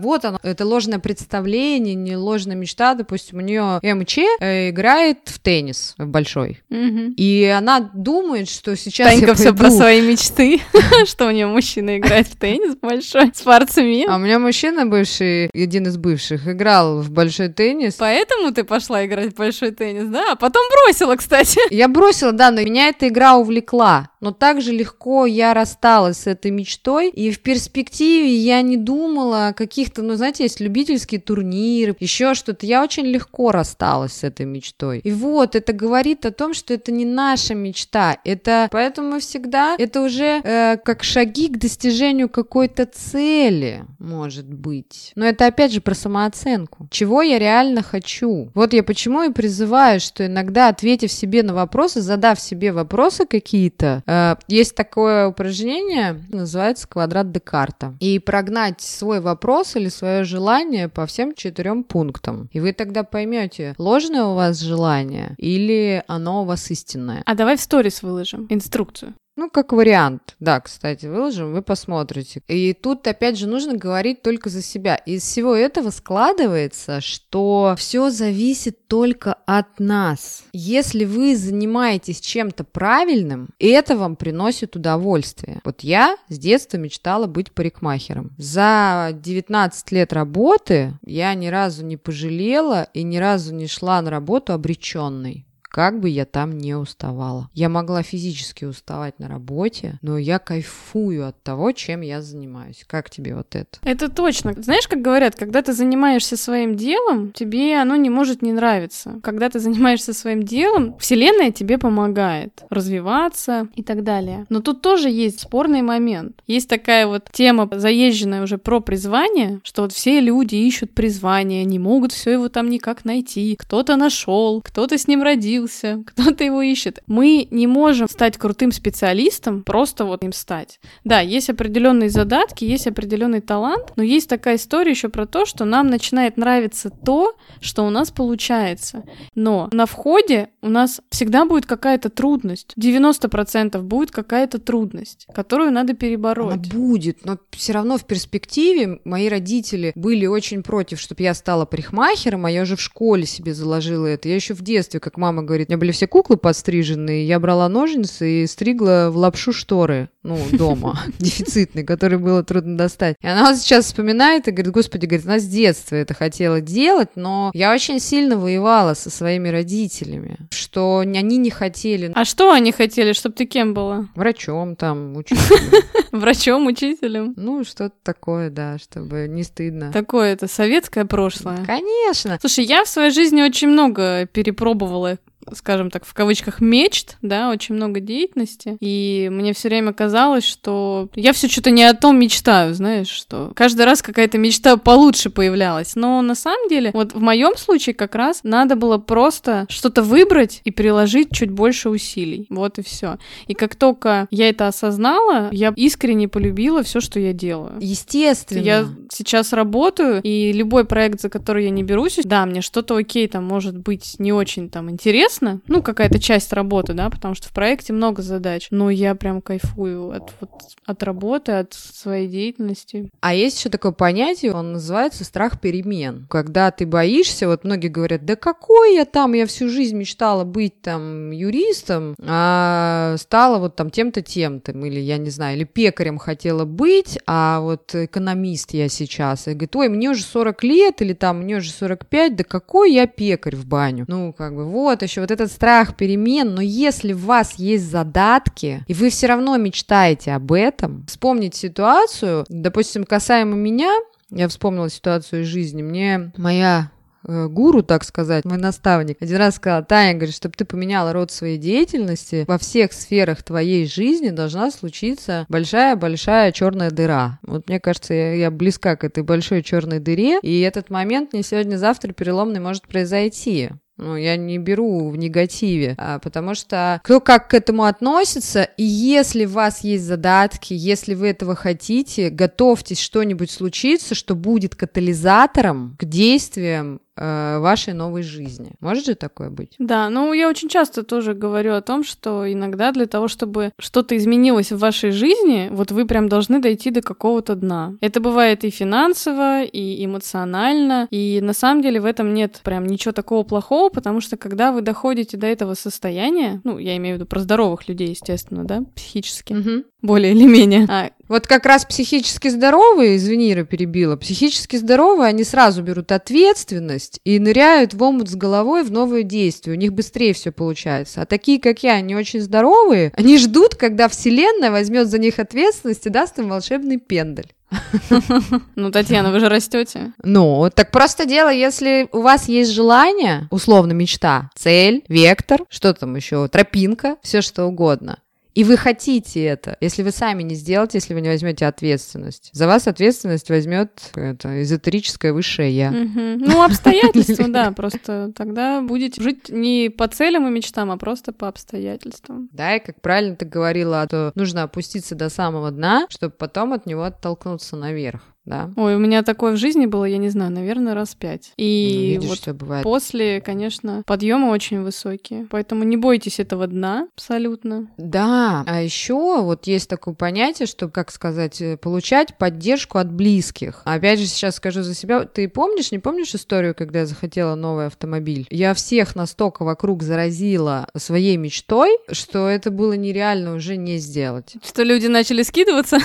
вот 0.00 0.24
оно, 0.24 0.38
это 0.42 0.64
ложное 0.64 0.98
представление, 0.98 1.94
не 1.94 2.16
ложная 2.16 2.56
мечта, 2.56 2.94
допустим, 2.94 3.38
у 3.38 3.40
нее 3.40 3.80
МЧ 3.82 4.18
э, 4.40 4.70
играет 4.70 5.18
в 5.24 5.38
теннис 5.38 5.94
в 5.98 6.06
большой, 6.06 6.62
и 6.70 7.54
она 7.56 7.90
думает, 7.94 8.48
что 8.48 8.76
сейчас 8.76 9.10
Танька 9.10 9.28
я 9.28 9.34
все 9.34 9.54
про 9.54 9.70
свои 9.70 10.00
мечты, 10.08 10.60
что 11.06 11.26
у 11.26 11.30
нее 11.30 11.46
мужчина 11.46 11.98
играет 11.98 12.26
в 12.26 12.36
теннис 12.36 12.76
большой, 12.76 13.32
спортсмен. 13.34 14.08
А 14.08 14.16
у 14.16 14.18
меня 14.18 14.38
мужчина 14.38 14.86
бывший, 14.86 15.50
один 15.54 15.86
из 15.86 15.96
бывших, 15.96 16.48
играл 16.48 17.00
в 17.00 17.10
большой 17.10 17.48
теннис. 17.48 17.94
Поэтому 17.94 18.52
ты 18.52 18.64
пошла 18.64 19.04
играть 19.04 19.32
в 19.32 19.36
большой 19.36 19.70
теннис, 19.72 20.06
да? 20.06 20.32
А 20.32 20.36
потом 20.36 20.62
бросила, 20.70 21.16
кстати. 21.16 21.58
Я 21.72 21.88
бросила, 21.88 22.32
да, 22.32 22.50
но 22.50 22.60
меня 22.60 22.88
эта 22.88 23.08
игра 23.08 23.36
увлекла. 23.36 24.10
Но 24.24 24.32
так 24.32 24.62
же 24.62 24.72
легко 24.72 25.26
я 25.26 25.52
рассталась 25.52 26.20
с 26.20 26.26
этой 26.26 26.50
мечтой, 26.50 27.10
и 27.10 27.30
в 27.30 27.40
перспективе 27.40 28.34
я 28.34 28.62
не 28.62 28.78
думала 28.78 29.48
о 29.48 29.52
каких-то, 29.52 30.00
ну, 30.00 30.14
знаете, 30.14 30.44
есть 30.44 30.60
любительские 30.60 31.20
турниры, 31.20 31.94
еще 32.00 32.32
что-то. 32.32 32.64
Я 32.64 32.82
очень 32.82 33.04
легко 33.04 33.52
рассталась 33.52 34.14
с 34.14 34.24
этой 34.24 34.46
мечтой. 34.46 35.00
И 35.00 35.12
вот, 35.12 35.54
это 35.54 35.74
говорит 35.74 36.24
о 36.24 36.30
том, 36.30 36.54
что 36.54 36.72
это 36.72 36.90
не 36.90 37.04
наша 37.04 37.54
мечта. 37.54 38.16
Это 38.24 38.70
поэтому 38.72 39.20
всегда 39.20 39.76
это 39.78 40.00
уже 40.00 40.40
э, 40.42 40.78
как 40.82 41.04
шаги 41.04 41.48
к 41.48 41.58
достижению 41.58 42.30
какой-то 42.30 42.86
цели, 42.86 43.84
может 43.98 44.46
быть. 44.46 45.12
Но 45.16 45.26
это 45.26 45.46
опять 45.48 45.74
же 45.74 45.82
про 45.82 45.94
самооценку. 45.94 46.88
Чего 46.90 47.20
я 47.20 47.38
реально 47.38 47.82
хочу? 47.82 48.50
Вот 48.54 48.72
я 48.72 48.82
почему 48.82 49.24
и 49.24 49.30
призываю, 49.30 50.00
что 50.00 50.24
иногда 50.24 50.68
ответив 50.68 51.12
себе 51.12 51.42
на 51.42 51.52
вопросы, 51.52 52.00
задав 52.00 52.40
себе 52.40 52.72
вопросы 52.72 53.26
какие-то, 53.26 54.02
э, 54.06 54.13
есть 54.48 54.74
такое 54.74 55.28
упражнение, 55.28 56.20
называется 56.28 56.88
квадрат 56.88 57.32
Декарта. 57.32 57.94
И 58.00 58.18
прогнать 58.18 58.80
свой 58.80 59.20
вопрос 59.20 59.76
или 59.76 59.88
свое 59.88 60.24
желание 60.24 60.88
по 60.88 61.06
всем 61.06 61.34
четырем 61.34 61.84
пунктам. 61.84 62.48
И 62.52 62.60
вы 62.60 62.72
тогда 62.72 63.04
поймете, 63.04 63.74
ложное 63.78 64.24
у 64.24 64.34
вас 64.34 64.60
желание 64.60 65.34
или 65.38 66.02
оно 66.06 66.42
у 66.42 66.44
вас 66.44 66.70
истинное. 66.70 67.22
А 67.26 67.34
давай 67.34 67.56
в 67.56 67.60
сторис 67.60 68.02
выложим 68.02 68.46
инструкцию. 68.50 69.14
Ну, 69.36 69.50
как 69.50 69.72
вариант. 69.72 70.36
Да, 70.38 70.60
кстати, 70.60 71.06
выложим, 71.06 71.52
вы 71.52 71.62
посмотрите. 71.62 72.40
И 72.46 72.72
тут, 72.72 73.06
опять 73.08 73.36
же, 73.36 73.48
нужно 73.48 73.76
говорить 73.76 74.22
только 74.22 74.48
за 74.48 74.62
себя. 74.62 74.94
Из 74.94 75.22
всего 75.22 75.56
этого 75.56 75.90
складывается, 75.90 77.00
что 77.00 77.74
все 77.76 78.10
зависит 78.10 78.86
только 78.86 79.34
от 79.46 79.80
нас. 79.80 80.44
Если 80.52 81.04
вы 81.04 81.36
занимаетесь 81.36 82.20
чем-то 82.20 82.62
правильным, 82.62 83.48
это 83.58 83.96
вам 83.96 84.14
приносит 84.14 84.76
удовольствие. 84.76 85.60
Вот 85.64 85.80
я 85.80 86.16
с 86.28 86.38
детства 86.38 86.76
мечтала 86.76 87.26
быть 87.26 87.50
парикмахером. 87.50 88.30
За 88.38 89.10
19 89.12 89.90
лет 89.90 90.12
работы 90.12 90.92
я 91.04 91.34
ни 91.34 91.48
разу 91.48 91.84
не 91.84 91.96
пожалела 91.96 92.88
и 92.94 93.02
ни 93.02 93.16
разу 93.16 93.52
не 93.52 93.66
шла 93.66 94.00
на 94.00 94.10
работу 94.10 94.52
обреченной 94.52 95.44
как 95.74 95.98
бы 95.98 96.08
я 96.08 96.24
там 96.24 96.56
не 96.56 96.76
уставала. 96.76 97.50
Я 97.52 97.68
могла 97.68 98.04
физически 98.04 98.64
уставать 98.64 99.18
на 99.18 99.26
работе, 99.26 99.98
но 100.02 100.16
я 100.16 100.38
кайфую 100.38 101.26
от 101.26 101.42
того, 101.42 101.72
чем 101.72 102.02
я 102.02 102.22
занимаюсь. 102.22 102.84
Как 102.86 103.10
тебе 103.10 103.34
вот 103.34 103.56
это? 103.56 103.80
Это 103.82 104.08
точно. 104.08 104.54
Знаешь, 104.56 104.86
как 104.86 105.02
говорят, 105.02 105.34
когда 105.34 105.62
ты 105.62 105.72
занимаешься 105.72 106.36
своим 106.36 106.76
делом, 106.76 107.32
тебе 107.32 107.76
оно 107.76 107.96
не 107.96 108.08
может 108.08 108.40
не 108.40 108.52
нравиться. 108.52 109.18
Когда 109.24 109.50
ты 109.50 109.58
занимаешься 109.58 110.12
своим 110.12 110.44
делом, 110.44 110.96
Вселенная 110.98 111.50
тебе 111.50 111.76
помогает 111.76 112.62
развиваться 112.70 113.66
и 113.74 113.82
так 113.82 114.04
далее. 114.04 114.46
Но 114.50 114.60
тут 114.60 114.80
тоже 114.80 115.10
есть 115.10 115.40
спорный 115.40 115.82
момент. 115.82 116.40
Есть 116.46 116.68
такая 116.68 117.08
вот 117.08 117.24
тема, 117.32 117.68
заезженная 117.72 118.44
уже 118.44 118.58
про 118.58 118.78
призвание, 118.78 119.60
что 119.64 119.82
вот 119.82 119.92
все 119.92 120.20
люди 120.20 120.54
ищут 120.54 120.94
призвание, 120.94 121.64
не 121.64 121.80
могут 121.80 122.12
все 122.12 122.30
его 122.30 122.48
там 122.48 122.70
никак 122.70 123.04
найти. 123.04 123.56
Кто-то 123.58 123.96
нашел, 123.96 124.62
кто-то 124.62 124.96
с 124.96 125.08
ним 125.08 125.24
родился, 125.24 125.63
кто-то 126.06 126.44
его 126.44 126.62
ищет. 126.62 127.00
Мы 127.06 127.48
не 127.50 127.66
можем 127.66 128.08
стать 128.08 128.38
крутым 128.38 128.72
специалистом, 128.72 129.62
просто 129.62 130.04
вот 130.04 130.24
им 130.24 130.32
стать. 130.32 130.80
Да, 131.04 131.20
есть 131.20 131.50
определенные 131.50 132.10
задатки, 132.10 132.64
есть 132.64 132.86
определенный 132.86 133.40
талант, 133.40 133.92
но 133.96 134.02
есть 134.02 134.28
такая 134.28 134.56
история 134.56 134.90
еще 134.90 135.08
про 135.08 135.26
то, 135.26 135.46
что 135.46 135.64
нам 135.64 135.88
начинает 135.88 136.36
нравиться 136.36 136.90
то, 136.90 137.36
что 137.60 137.86
у 137.86 137.90
нас 137.90 138.10
получается. 138.10 139.04
Но 139.34 139.68
на 139.72 139.86
входе 139.86 140.48
у 140.62 140.68
нас 140.68 141.00
всегда 141.10 141.44
будет 141.44 141.66
какая-то 141.66 142.10
трудность. 142.10 142.74
90% 142.78 143.80
будет 143.82 144.10
какая-то 144.10 144.58
трудность, 144.58 145.26
которую 145.34 145.70
надо 145.70 145.92
Она 145.92 145.98
перебороть. 145.98 146.72
будет, 146.72 147.24
но 147.24 147.38
все 147.50 147.72
равно 147.72 147.98
в 147.98 148.04
перспективе 148.06 149.00
мои 149.04 149.28
родители 149.28 149.92
были 149.94 150.26
очень 150.26 150.62
против, 150.62 151.00
чтобы 151.00 151.22
я 151.22 151.34
стала 151.34 151.64
парикмахером, 151.64 152.46
а 152.46 152.50
я 152.50 152.62
уже 152.62 152.76
в 152.76 152.80
школе 152.80 153.26
себе 153.26 153.54
заложила 153.54 154.06
это. 154.06 154.28
Я 154.28 154.34
еще 154.34 154.54
в 154.54 154.62
детстве, 154.62 155.00
как 155.00 155.16
мама 155.16 155.42
говорит, 155.42 155.53
у 155.62 155.66
меня 155.68 155.78
были 155.78 155.92
все 155.92 156.06
куклы 156.06 156.36
подстриженные, 156.36 157.26
я 157.26 157.38
брала 157.40 157.68
ножницы 157.68 158.42
и 158.42 158.46
стригла 158.46 159.08
в 159.10 159.16
лапшу 159.16 159.52
шторы, 159.52 160.08
ну, 160.22 160.38
дома, 160.52 160.98
дефицитные, 161.18 161.84
которые 161.84 162.18
было 162.18 162.42
трудно 162.42 162.76
достать. 162.76 163.16
И 163.20 163.26
она 163.26 163.54
сейчас 163.56 163.86
вспоминает 163.86 164.48
и 164.48 164.50
говорит, 164.50 164.72
господи, 164.72 165.06
говорит, 165.06 165.26
она 165.26 165.38
с 165.38 165.46
детства 165.46 165.96
это 165.96 166.14
хотела 166.14 166.60
делать, 166.60 167.10
но 167.14 167.50
я 167.54 167.72
очень 167.72 168.00
сильно 168.00 168.36
воевала 168.36 168.94
со 168.94 169.10
своими 169.10 169.48
родителями, 169.48 170.38
что 170.50 170.98
они 170.98 171.36
не 171.36 171.50
хотели 171.50 172.12
А 172.14 172.24
что 172.24 172.52
они 172.52 172.72
хотели, 172.72 173.12
чтобы 173.12 173.34
ты 173.34 173.46
кем 173.46 173.74
была? 173.74 174.08
врачом 174.14 174.76
там, 174.76 175.16
учителем. 175.16 175.82
Врачом, 176.12 176.66
учителем? 176.66 177.34
Ну, 177.36 177.64
что-то 177.64 177.94
такое, 178.02 178.50
да, 178.50 178.78
чтобы 178.78 179.26
не 179.28 179.42
стыдно. 179.42 179.92
Такое 179.92 180.32
это 180.32 180.46
советское 180.46 181.04
прошлое. 181.04 181.64
Конечно. 181.66 182.38
Слушай, 182.40 182.64
я 182.64 182.84
в 182.84 182.88
своей 182.88 183.10
жизни 183.10 183.42
очень 183.42 183.68
много 183.68 184.26
перепробовала 184.26 185.18
скажем 185.52 185.90
так, 185.90 186.04
в 186.04 186.14
кавычках, 186.14 186.60
мечт, 186.60 187.16
да, 187.22 187.50
очень 187.50 187.74
много 187.74 188.00
деятельности, 188.00 188.76
и 188.80 189.28
мне 189.30 189.52
все 189.52 189.68
время 189.68 189.92
казалось, 189.92 190.44
что 190.44 191.08
я 191.14 191.32
все 191.32 191.48
что-то 191.48 191.70
не 191.70 191.84
о 191.84 191.94
том 191.94 192.18
мечтаю, 192.18 192.74
знаешь, 192.74 193.08
что 193.08 193.52
каждый 193.54 193.84
раз 193.84 194.02
какая-то 194.02 194.38
мечта 194.38 194.76
получше 194.76 195.30
появлялась, 195.30 195.96
но 195.96 196.22
на 196.22 196.34
самом 196.34 196.68
деле, 196.68 196.90
вот 196.94 197.14
в 197.14 197.20
моем 197.20 197.56
случае 197.56 197.94
как 197.94 198.14
раз 198.14 198.40
надо 198.42 198.76
было 198.76 198.98
просто 198.98 199.66
что-то 199.68 200.02
выбрать 200.02 200.60
и 200.64 200.70
приложить 200.70 201.30
чуть 201.32 201.50
больше 201.50 201.88
усилий, 201.90 202.46
вот 202.50 202.78
и 202.78 202.82
все. 202.82 203.18
И 203.46 203.54
как 203.54 203.74
только 203.76 204.26
я 204.30 204.48
это 204.48 204.68
осознала, 204.68 205.48
я 205.52 205.72
искренне 205.76 206.28
полюбила 206.28 206.82
все, 206.82 207.00
что 207.00 207.20
я 207.20 207.32
делаю. 207.32 207.74
Естественно. 207.80 208.62
Я 208.62 208.86
сейчас 209.10 209.52
работаю, 209.52 210.20
и 210.22 210.52
любой 210.52 210.84
проект, 210.84 211.20
за 211.20 211.28
который 211.28 211.64
я 211.64 211.70
не 211.70 211.82
берусь, 211.82 212.18
да, 212.24 212.46
мне 212.46 212.60
что-то 212.60 212.96
окей, 212.96 213.26
там 213.28 213.44
может 213.44 213.76
быть 213.76 214.16
не 214.18 214.32
очень 214.32 214.70
там 214.70 214.90
интересно, 214.90 215.33
ну, 215.42 215.82
какая-то 215.82 216.18
часть 216.18 216.52
работы, 216.52 216.92
да, 216.92 217.10
потому 217.10 217.34
что 217.34 217.48
в 217.48 217.52
проекте 217.52 217.92
много 217.92 218.22
задач, 218.22 218.68
но 218.70 218.90
я 218.90 219.14
прям 219.14 219.40
кайфую 219.40 220.10
от, 220.10 220.32
вот, 220.40 220.50
от 220.86 221.02
работы, 221.02 221.52
от 221.52 221.74
своей 221.74 222.28
деятельности. 222.28 223.10
А 223.20 223.34
есть 223.34 223.58
еще 223.58 223.70
такое 223.70 223.92
понятие, 223.92 224.52
он 224.52 224.72
называется 224.72 225.24
страх 225.24 225.60
перемен. 225.60 226.26
Когда 226.28 226.70
ты 226.70 226.86
боишься, 226.86 227.48
вот 227.48 227.64
многие 227.64 227.88
говорят, 227.88 228.24
да 228.24 228.36
какой 228.36 228.94
я 228.94 229.04
там, 229.04 229.32
я 229.32 229.46
всю 229.46 229.68
жизнь 229.68 229.96
мечтала 229.96 230.44
быть 230.44 230.80
там 230.80 231.30
юристом, 231.30 232.14
а 232.22 233.16
стала 233.18 233.58
вот 233.58 233.76
там 233.76 233.90
тем-то, 233.90 234.22
тем-то, 234.22 234.72
или 234.72 235.00
я 235.00 235.18
не 235.18 235.30
знаю, 235.30 235.56
или 235.56 235.64
пекарем 235.64 236.18
хотела 236.18 236.64
быть, 236.64 237.18
а 237.26 237.60
вот 237.60 237.94
экономист 237.94 238.72
я 238.74 238.88
сейчас. 238.88 239.48
И 239.48 239.52
говорит, 239.52 239.76
ой, 239.76 239.88
мне 239.88 240.10
уже 240.10 240.22
40 240.22 240.64
лет, 240.64 241.02
или 241.02 241.12
там 241.12 241.42
мне 241.42 241.56
уже 241.56 241.70
45, 241.70 242.36
да 242.36 242.44
какой 242.44 242.92
я 242.92 243.06
пекарь 243.06 243.56
в 243.56 243.66
баню. 243.66 244.04
Ну, 244.08 244.32
как 244.32 244.54
бы 244.54 244.64
вот, 244.64 245.02
еще 245.02 245.20
вот 245.24 245.30
этот 245.30 245.50
страх 245.50 245.96
перемен, 245.96 246.54
но 246.54 246.60
если 246.60 247.14
у 247.14 247.18
вас 247.18 247.54
есть 247.54 247.90
задатки, 247.90 248.84
и 248.86 248.94
вы 248.94 249.10
все 249.10 249.26
равно 249.26 249.56
мечтаете 249.56 250.32
об 250.32 250.52
этом, 250.52 251.04
вспомнить 251.06 251.54
ситуацию, 251.54 252.44
допустим, 252.48 253.04
касаемо 253.04 253.56
меня, 253.56 253.92
я 254.30 254.48
вспомнила 254.48 254.90
ситуацию 254.90 255.42
из 255.42 255.46
жизни. 255.46 255.82
Мне 255.82 256.32
моя 256.36 256.90
Э, 257.26 257.48
гуру, 257.48 257.82
так 257.82 258.04
сказать, 258.04 258.44
мой 258.44 258.58
наставник, 258.58 259.16
один 259.20 259.38
раз 259.38 259.56
сказал, 259.56 259.84
Таня, 259.84 260.14
говорит, 260.14 260.34
чтобы 260.34 260.54
ты 260.56 260.64
поменяла 260.64 261.12
род 261.12 261.30
своей 261.30 261.56
деятельности, 261.56 262.44
во 262.46 262.58
всех 262.58 262.92
сферах 262.92 263.42
твоей 263.42 263.86
жизни 263.86 264.28
должна 264.28 264.70
случиться 264.70 265.46
большая-большая 265.48 266.52
черная 266.52 266.90
дыра. 266.90 267.38
Вот 267.42 267.68
мне 267.68 267.80
кажется, 267.80 268.12
я, 268.12 268.34
я 268.34 268.50
близка 268.50 268.96
к 268.96 269.04
этой 269.04 269.22
большой 269.22 269.62
черной 269.62 270.00
дыре, 270.00 270.38
и 270.42 270.60
этот 270.60 270.90
момент 270.90 271.32
не 271.32 271.42
сегодня-завтра 271.42 272.12
переломный 272.12 272.60
может 272.60 272.86
произойти. 272.86 273.70
Ну, 273.96 274.16
я 274.16 274.36
не 274.36 274.58
беру 274.58 275.08
в 275.08 275.16
негативе, 275.16 275.94
а, 275.98 276.18
потому 276.18 276.54
что 276.56 277.00
кто 277.04 277.20
как 277.20 277.48
к 277.48 277.54
этому 277.54 277.84
относится, 277.84 278.64
и 278.64 278.82
если 278.82 279.44
у 279.44 279.50
вас 279.50 279.84
есть 279.84 280.04
задатки, 280.04 280.74
если 280.74 281.14
вы 281.14 281.28
этого 281.28 281.54
хотите, 281.54 282.30
готовьтесь 282.30 282.98
что-нибудь 282.98 283.52
случиться, 283.52 284.16
что 284.16 284.34
будет 284.34 284.74
катализатором 284.74 285.96
к 285.98 286.04
действиям 286.04 287.00
э, 287.16 287.58
вашей 287.58 287.94
новой 287.94 288.22
жизни. 288.22 288.72
Может 288.80 289.06
же 289.06 289.14
такое 289.14 289.50
быть? 289.50 289.74
Да, 289.78 290.08
ну 290.10 290.32
я 290.32 290.48
очень 290.48 290.68
часто 290.68 291.02
тоже 291.02 291.34
говорю 291.34 291.74
о 291.74 291.82
том, 291.82 292.04
что 292.04 292.50
иногда 292.50 292.92
для 292.92 293.06
того, 293.06 293.28
чтобы 293.28 293.72
что-то 293.78 294.16
изменилось 294.16 294.72
в 294.72 294.78
вашей 294.78 295.10
жизни, 295.10 295.68
вот 295.70 295.92
вы 295.92 296.06
прям 296.06 296.28
должны 296.28 296.60
дойти 296.60 296.90
до 296.90 297.02
какого-то 297.02 297.54
дна. 297.54 297.94
Это 298.00 298.20
бывает 298.20 298.64
и 298.64 298.70
финансово, 298.70 299.62
и 299.62 300.04
эмоционально, 300.04 301.08
и 301.10 301.40
на 301.42 301.52
самом 301.52 301.82
деле 301.82 302.00
в 302.00 302.04
этом 302.04 302.34
нет 302.34 302.60
прям 302.64 302.86
ничего 302.86 303.12
такого 303.12 303.42
плохого, 303.44 303.88
потому 303.90 304.20
что 304.20 304.36
когда 304.36 304.72
вы 304.72 304.82
доходите 304.82 305.36
до 305.36 305.46
этого 305.46 305.74
состояния, 305.74 306.60
ну, 306.64 306.78
я 306.78 306.96
имею 306.96 307.16
в 307.16 307.18
виду 307.18 307.26
про 307.26 307.40
здоровых 307.40 307.88
людей, 307.88 308.10
естественно, 308.10 308.64
да, 308.64 308.82
психически, 308.94 309.52
угу. 309.52 309.84
Более 310.04 310.32
или 310.32 310.44
менее, 310.44 310.86
а, 310.88 311.10
вот 311.28 311.46
как 311.46 311.64
раз 311.64 311.84
психически 311.86 312.48
здоровые, 312.48 313.16
извини, 313.16 313.52
Ира 313.52 313.64
перебила, 313.64 314.16
психически 314.16 314.76
здоровые, 314.76 315.28
они 315.28 315.42
сразу 315.42 315.82
берут 315.82 316.12
ответственность 316.12 317.20
и 317.24 317.38
ныряют 317.38 317.94
в 317.94 318.02
омут 318.02 318.28
с 318.28 318.34
головой 318.34 318.84
в 318.84 318.92
новые 318.92 319.24
действия. 319.24 319.72
У 319.72 319.76
них 319.76 319.94
быстрее 319.94 320.34
все 320.34 320.52
получается. 320.52 321.22
А 321.22 321.26
такие, 321.26 321.58
как 321.58 321.82
я, 321.82 321.94
они 321.94 322.14
очень 322.14 322.40
здоровые, 322.40 323.12
они 323.16 323.38
ждут, 323.38 323.74
когда 323.74 324.08
Вселенная 324.08 324.70
возьмет 324.70 325.08
за 325.08 325.18
них 325.18 325.38
ответственность 325.38 326.06
и 326.06 326.10
даст 326.10 326.38
им 326.38 326.48
волшебный 326.48 326.98
пендель. 326.98 327.52
Ну, 328.76 328.90
Татьяна, 328.90 329.32
вы 329.32 329.40
же 329.40 329.48
растете. 329.48 330.12
Ну, 330.22 330.70
так 330.74 330.90
просто 330.90 331.24
дело, 331.26 331.52
если 331.52 332.08
у 332.12 332.20
вас 332.20 332.48
есть 332.48 332.70
желание, 332.70 333.48
условно 333.50 333.92
мечта, 333.92 334.50
цель, 334.54 335.02
вектор, 335.08 335.62
что 335.68 335.92
там 335.94 336.14
еще, 336.14 336.46
тропинка, 336.48 337.16
все 337.22 337.40
что 337.40 337.64
угодно, 337.64 338.18
и 338.54 338.64
вы 338.64 338.76
хотите 338.76 339.42
это. 339.44 339.76
Если 339.80 340.02
вы 340.02 340.10
сами 340.10 340.42
не 340.42 340.54
сделаете, 340.54 340.98
если 340.98 341.14
вы 341.14 341.20
не 341.20 341.28
возьмете 341.28 341.66
ответственность. 341.66 342.50
За 342.52 342.66
вас 342.66 342.86
ответственность 342.86 343.50
возьмет 343.50 344.12
это 344.14 344.62
эзотерическое 344.62 345.32
высшее 345.32 345.70
я. 345.70 345.90
Ну, 345.90 346.62
обстоятельства, 346.62 347.48
да. 347.48 347.72
Просто 347.72 348.32
тогда 348.34 348.80
будете 348.80 349.22
жить 349.22 349.48
не 349.48 349.88
по 349.88 350.08
целям 350.08 350.46
и 350.46 350.50
мечтам, 350.50 350.90
а 350.90 350.96
просто 350.96 351.32
по 351.32 351.48
обстоятельствам. 351.48 352.48
Да, 352.52 352.76
и 352.76 352.84
как 352.84 353.00
правильно 353.00 353.36
ты 353.36 353.44
говорила, 353.44 354.06
то 354.08 354.32
нужно 354.34 354.62
опуститься 354.62 355.14
до 355.14 355.28
самого 355.28 355.70
дна, 355.70 356.06
чтобы 356.08 356.34
потом 356.36 356.72
от 356.72 356.86
него 356.86 357.02
оттолкнуться 357.02 357.76
наверх 357.76 358.22
да. 358.44 358.70
Ой, 358.76 358.96
у 358.96 358.98
меня 358.98 359.22
такое 359.22 359.52
в 359.52 359.56
жизни 359.56 359.86
было, 359.86 360.04
я 360.04 360.18
не 360.18 360.28
знаю, 360.28 360.52
наверное, 360.52 360.94
раз 360.94 361.14
пять. 361.14 361.52
И 361.56 362.16
ну, 362.16 362.22
видишь, 362.22 362.46
вот 362.46 362.54
бывает. 362.56 362.84
после, 362.84 363.40
конечно, 363.40 364.02
подъемы 364.06 364.50
очень 364.50 364.82
высокие. 364.82 365.46
Поэтому 365.50 365.84
не 365.84 365.96
бойтесь 365.96 366.40
этого 366.40 366.66
дна 366.66 367.08
абсолютно. 367.16 367.88
Да, 367.96 368.64
а 368.66 368.82
еще 368.82 369.42
вот 369.42 369.66
есть 369.66 369.88
такое 369.88 370.14
понятие, 370.14 370.66
что, 370.66 370.88
как 370.88 371.10
сказать, 371.10 371.60
э, 371.60 371.76
получать 371.76 372.36
поддержку 372.36 372.98
от 372.98 373.10
близких. 373.10 373.82
Опять 373.84 374.20
же, 374.20 374.26
сейчас 374.26 374.56
скажу 374.56 374.82
за 374.82 374.94
себя. 374.94 375.24
Ты 375.24 375.48
помнишь, 375.48 375.92
не 375.92 375.98
помнишь 375.98 376.34
историю, 376.34 376.74
когда 376.74 377.00
я 377.00 377.06
захотела 377.06 377.54
новый 377.54 377.86
автомобиль? 377.86 378.46
Я 378.50 378.74
всех 378.74 379.16
настолько 379.16 379.64
вокруг 379.64 380.02
заразила 380.02 380.88
своей 380.96 381.36
мечтой, 381.36 381.98
что 382.10 382.48
это 382.48 382.70
было 382.70 382.92
нереально 382.92 383.54
уже 383.54 383.76
не 383.76 383.98
сделать. 383.98 384.54
Что 384.62 384.82
люди 384.82 385.06
начали 385.06 385.42
скидываться? 385.42 385.98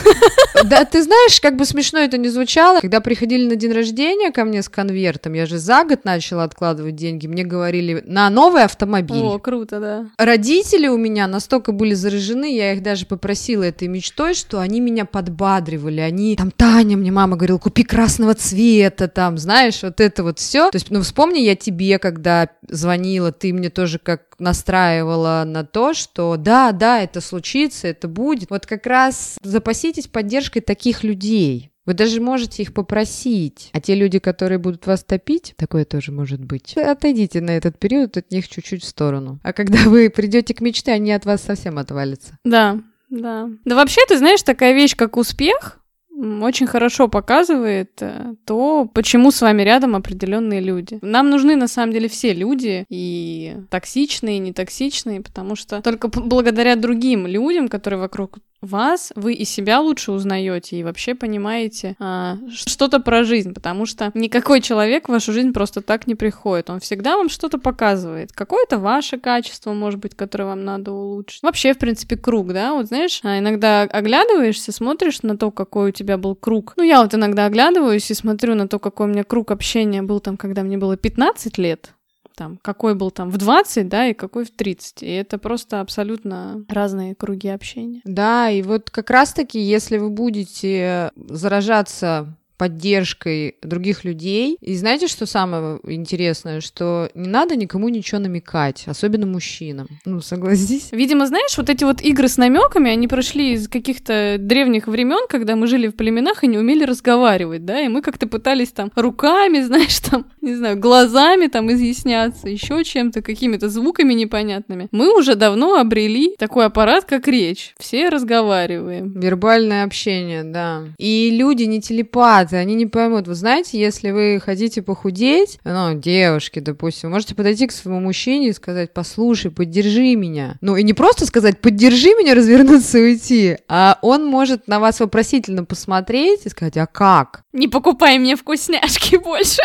Да, 0.66 0.84
ты 0.84 1.02
знаешь, 1.04 1.40
как 1.40 1.56
бы 1.56 1.66
смешно 1.66 2.00
это 2.00 2.18
не 2.18 2.29
не 2.30 2.34
звучало. 2.34 2.80
Когда 2.80 3.02
приходили 3.02 3.48
на 3.48 3.56
день 3.56 3.72
рождения 3.72 4.32
ко 4.32 4.46
мне 4.46 4.62
с 4.62 4.70
конвертом, 4.70 5.34
я 5.34 5.46
же 5.46 5.58
за 5.58 5.84
год 5.84 6.06
начала 6.06 6.44
откладывать 6.44 6.96
деньги, 6.96 7.28
мне 7.28 7.44
говорили 7.44 8.04
на 8.06 8.30
новый 8.30 8.64
автомобиль. 8.64 9.22
О, 9.22 9.40
круто, 9.40 9.80
да. 9.80 10.06
Родители 10.18 10.88
у 10.88 10.98
меня 10.98 11.28
настолько 11.28 11.72
были 11.72 11.94
заражены, 11.94 12.56
я 12.56 12.74
их 12.74 12.84
даже 12.84 13.06
попросила 13.06 13.64
этой 13.64 13.88
мечтой, 13.88 14.34
что 14.34 14.60
они 14.60 14.80
меня 14.80 15.06
подбадривали. 15.06 16.02
Они 16.02 16.36
там, 16.36 16.52
Таня, 16.52 16.98
мне 16.98 17.12
мама 17.12 17.36
говорила, 17.36 17.58
купи 17.58 17.84
красного 17.84 18.36
цвета, 18.36 19.08
там, 19.08 19.38
знаешь, 19.38 19.82
вот 19.82 20.00
это 20.00 20.24
вот 20.24 20.40
все. 20.40 20.70
То 20.70 20.76
есть, 20.76 20.92
ну, 20.92 21.02
вспомни, 21.02 21.40
я 21.40 21.56
тебе, 21.56 21.98
когда 22.00 22.50
звонила, 22.68 23.32
ты 23.32 23.54
мне 23.54 23.70
тоже 23.70 24.00
как 24.00 24.22
настраивала 24.40 25.44
на 25.46 25.66
то, 25.66 25.94
что 25.94 26.38
да, 26.38 26.72
да, 26.72 27.02
это 27.02 27.22
случится, 27.22 27.88
это 27.88 28.08
будет. 28.08 28.50
Вот 28.50 28.66
как 28.66 28.86
раз 28.86 29.38
запаситесь 29.44 30.08
поддержкой 30.08 30.62
таких 30.62 31.04
людей. 31.04 31.69
Вы 31.90 31.96
даже 31.96 32.22
можете 32.22 32.62
их 32.62 32.72
попросить. 32.72 33.72
А 33.74 33.82
те 33.82 33.96
люди, 33.96 34.20
которые 34.20 34.60
будут 34.60 34.86
вас 34.86 35.04
топить, 35.04 35.56
такое 35.58 35.86
тоже 35.86 36.12
может 36.12 36.40
быть. 36.40 36.78
Отойдите 36.78 37.42
на 37.42 37.50
этот 37.50 37.80
период 37.80 38.16
от 38.16 38.30
них 38.30 38.48
чуть-чуть 38.48 38.84
в 38.84 38.88
сторону. 38.88 39.40
А 39.42 39.54
когда 39.54 39.80
вы 39.90 40.12
придете 40.12 40.54
к 40.54 40.62
мечте, 40.62 40.92
они 40.92 41.12
от 41.12 41.26
вас 41.26 41.42
совсем 41.42 41.80
отвалятся. 41.80 42.38
Да, 42.46 42.78
да. 43.10 43.50
Да 43.66 43.76
вообще, 43.76 44.02
ты 44.08 44.20
знаешь, 44.20 44.44
такая 44.44 44.76
вещь, 44.76 44.96
как 44.96 45.18
успех, 45.18 45.80
очень 46.20 46.68
хорошо 46.68 47.08
показывает 47.08 47.92
э, 48.02 48.36
то, 48.46 48.88
почему 48.94 49.32
с 49.32 49.42
вами 49.42 49.62
рядом 49.64 49.96
определенные 49.96 50.60
люди. 50.60 51.00
Нам 51.02 51.30
нужны 51.30 51.56
на 51.56 51.68
самом 51.68 51.94
деле 51.94 52.10
все 52.10 52.34
люди, 52.34 52.86
и 52.90 53.56
токсичные, 53.70 54.38
и 54.38 54.40
нетоксичные, 54.40 55.22
потому 55.22 55.56
что 55.56 55.82
только 55.82 56.08
благодаря 56.08 56.76
другим 56.76 57.26
людям, 57.26 57.68
которые 57.68 58.00
вокруг 58.00 58.40
вас, 58.62 59.12
вы 59.16 59.34
и 59.34 59.46
себя 59.46 59.80
лучше 59.80 60.12
узнаете 60.12 60.78
и 60.78 60.84
вообще 60.84 61.16
понимаете 61.16 61.96
а, 62.00 62.38
что-то 62.52 63.00
про 63.00 63.24
жизнь, 63.24 63.54
потому 63.54 63.86
что 63.86 64.12
никакой 64.14 64.62
человек 64.62 65.08
в 65.08 65.12
вашу 65.12 65.32
жизнь 65.32 65.54
просто 65.54 65.82
так 65.82 66.08
не 66.08 66.16
приходит. 66.16 66.70
Он 66.70 66.80
всегда 66.80 67.18
вам 67.18 67.30
что-то 67.30 67.58
показывает. 67.58 68.32
Какое-то 68.34 68.78
ваше 68.78 69.18
качество, 69.18 69.74
может 69.74 70.00
быть, 70.00 70.16
которое 70.16 70.46
вам 70.46 70.66
надо 70.66 70.92
улучшить. 70.92 71.44
Вообще, 71.44 71.74
в 71.74 71.78
принципе, 71.78 72.18
круг, 72.18 72.54
да? 72.54 72.74
Вот 72.74 72.88
знаешь, 72.88 73.20
а 73.24 73.40
иногда 73.40 73.84
оглядываешься, 73.84 74.72
смотришь 74.72 75.22
на 75.22 75.38
то, 75.38 75.52
какой 75.52 75.90
у 75.90 75.94
тебя 75.94 76.18
был 76.18 76.36
круг. 76.36 76.74
Ну, 76.78 76.84
я 76.84 77.02
вот 77.02 77.14
иногда 77.14 77.46
оглядываюсь 77.46 78.10
и 78.12 78.14
смотрю 78.14 78.56
на 78.56 78.68
то, 78.68 78.80
какой 78.80 79.08
у 79.08 79.10
меня 79.10 79.24
круг 79.24 79.52
общения 79.52 80.02
был 80.02 80.20
там, 80.20 80.38
когда 80.38 80.64
мне 80.64 80.78
было 80.78 80.98
15 80.98 81.58
лет 81.58 81.94
там, 82.40 82.58
какой 82.62 82.96
был 82.96 83.12
там 83.12 83.30
в 83.30 83.38
20, 83.38 83.90
да, 83.90 84.08
и 84.08 84.14
какой 84.14 84.46
в 84.46 84.52
30. 84.52 85.04
И 85.04 85.12
это 85.12 85.38
просто 85.38 85.82
абсолютно 85.82 86.64
разные 86.70 87.14
круги 87.14 87.50
общения. 87.50 88.00
Да, 88.06 88.50
и 88.50 88.62
вот 88.62 88.90
как 88.90 89.10
раз-таки, 89.10 89.60
если 89.60 89.98
вы 89.98 90.10
будете 90.10 91.12
заражаться 91.18 92.34
поддержкой 92.60 93.56
других 93.64 94.04
людей. 94.04 94.58
И 94.60 94.76
знаете, 94.76 95.08
что 95.08 95.26
самое 95.26 95.80
интересное? 95.86 96.60
Что 96.60 97.10
не 97.16 97.30
надо 97.30 97.56
никому 97.56 97.88
ничего 97.88 98.20
намекать, 98.20 98.84
особенно 98.86 99.26
мужчинам. 99.26 99.88
Ну, 100.06 100.20
согласись. 100.20 100.90
Видимо, 100.92 101.26
знаешь, 101.26 101.58
вот 101.58 101.70
эти 101.70 101.86
вот 101.86 102.02
игры 102.02 102.28
с 102.28 102.36
намеками, 102.36 102.92
они 102.92 103.08
прошли 103.08 103.54
из 103.54 103.70
каких-то 103.70 104.36
древних 104.38 104.88
времен, 104.88 105.26
когда 105.30 105.56
мы 105.56 105.68
жили 105.68 105.88
в 105.88 105.96
племенах 105.96 106.44
и 106.44 106.48
не 106.48 106.58
умели 106.58 106.84
разговаривать, 106.84 107.64
да, 107.64 107.80
и 107.80 107.88
мы 107.88 108.02
как-то 108.02 108.28
пытались 108.28 108.72
там 108.72 108.92
руками, 108.96 109.62
знаешь, 109.70 109.98
там, 110.00 110.26
не 110.42 110.56
знаю, 110.56 110.78
глазами 110.78 111.48
там 111.48 111.72
изъясняться, 111.72 112.50
еще 112.50 112.84
чем-то, 112.84 113.22
какими-то 113.22 113.70
звуками 113.70 114.14
непонятными. 114.14 114.90
Мы 114.92 115.18
уже 115.18 115.36
давно 115.36 115.80
обрели 115.80 116.36
такой 116.38 116.66
аппарат, 116.66 117.06
как 117.06 117.30
речь. 117.30 117.74
Все 117.80 118.10
разговариваем. 118.10 119.18
Вербальное 119.18 119.86
общение, 119.86 120.44
да. 120.44 120.84
И 120.98 121.30
люди 121.32 121.64
не 121.64 121.80
телепаты, 121.80 122.49
ребята, 122.50 122.58
они 122.58 122.76
не 122.76 122.86
поймут. 122.86 123.28
Вы 123.28 123.36
знаете, 123.36 123.80
если 123.80 124.12
вы 124.12 124.42
хотите 124.44 124.82
похудеть, 124.82 125.60
ну, 125.64 125.94
девушки, 125.94 126.60
допустим, 126.60 127.12
можете 127.12 127.36
подойти 127.36 127.68
к 127.68 127.72
своему 127.72 128.00
мужчине 128.00 128.50
и 128.50 128.54
сказать, 128.54 128.94
послушай, 128.94 129.52
поддержи 129.52 130.16
меня. 130.16 130.58
Ну, 130.62 130.76
и 130.76 130.84
не 130.84 130.94
просто 130.94 131.26
сказать, 131.26 131.60
поддержи 131.60 132.10
меня, 132.10 132.36
развернуться 132.36 132.98
и 132.98 133.02
уйти, 133.02 133.58
а 133.68 133.98
он 134.02 134.26
может 134.26 134.68
на 134.68 134.80
вас 134.80 135.00
вопросительно 135.00 135.64
посмотреть 135.64 136.46
и 136.46 136.50
сказать, 136.50 136.78
а 136.78 136.86
как? 136.86 137.44
Не 137.54 137.68
покупай 137.68 138.18
мне 138.20 138.36
вкусняшки 138.36 139.18
больше. 139.18 139.62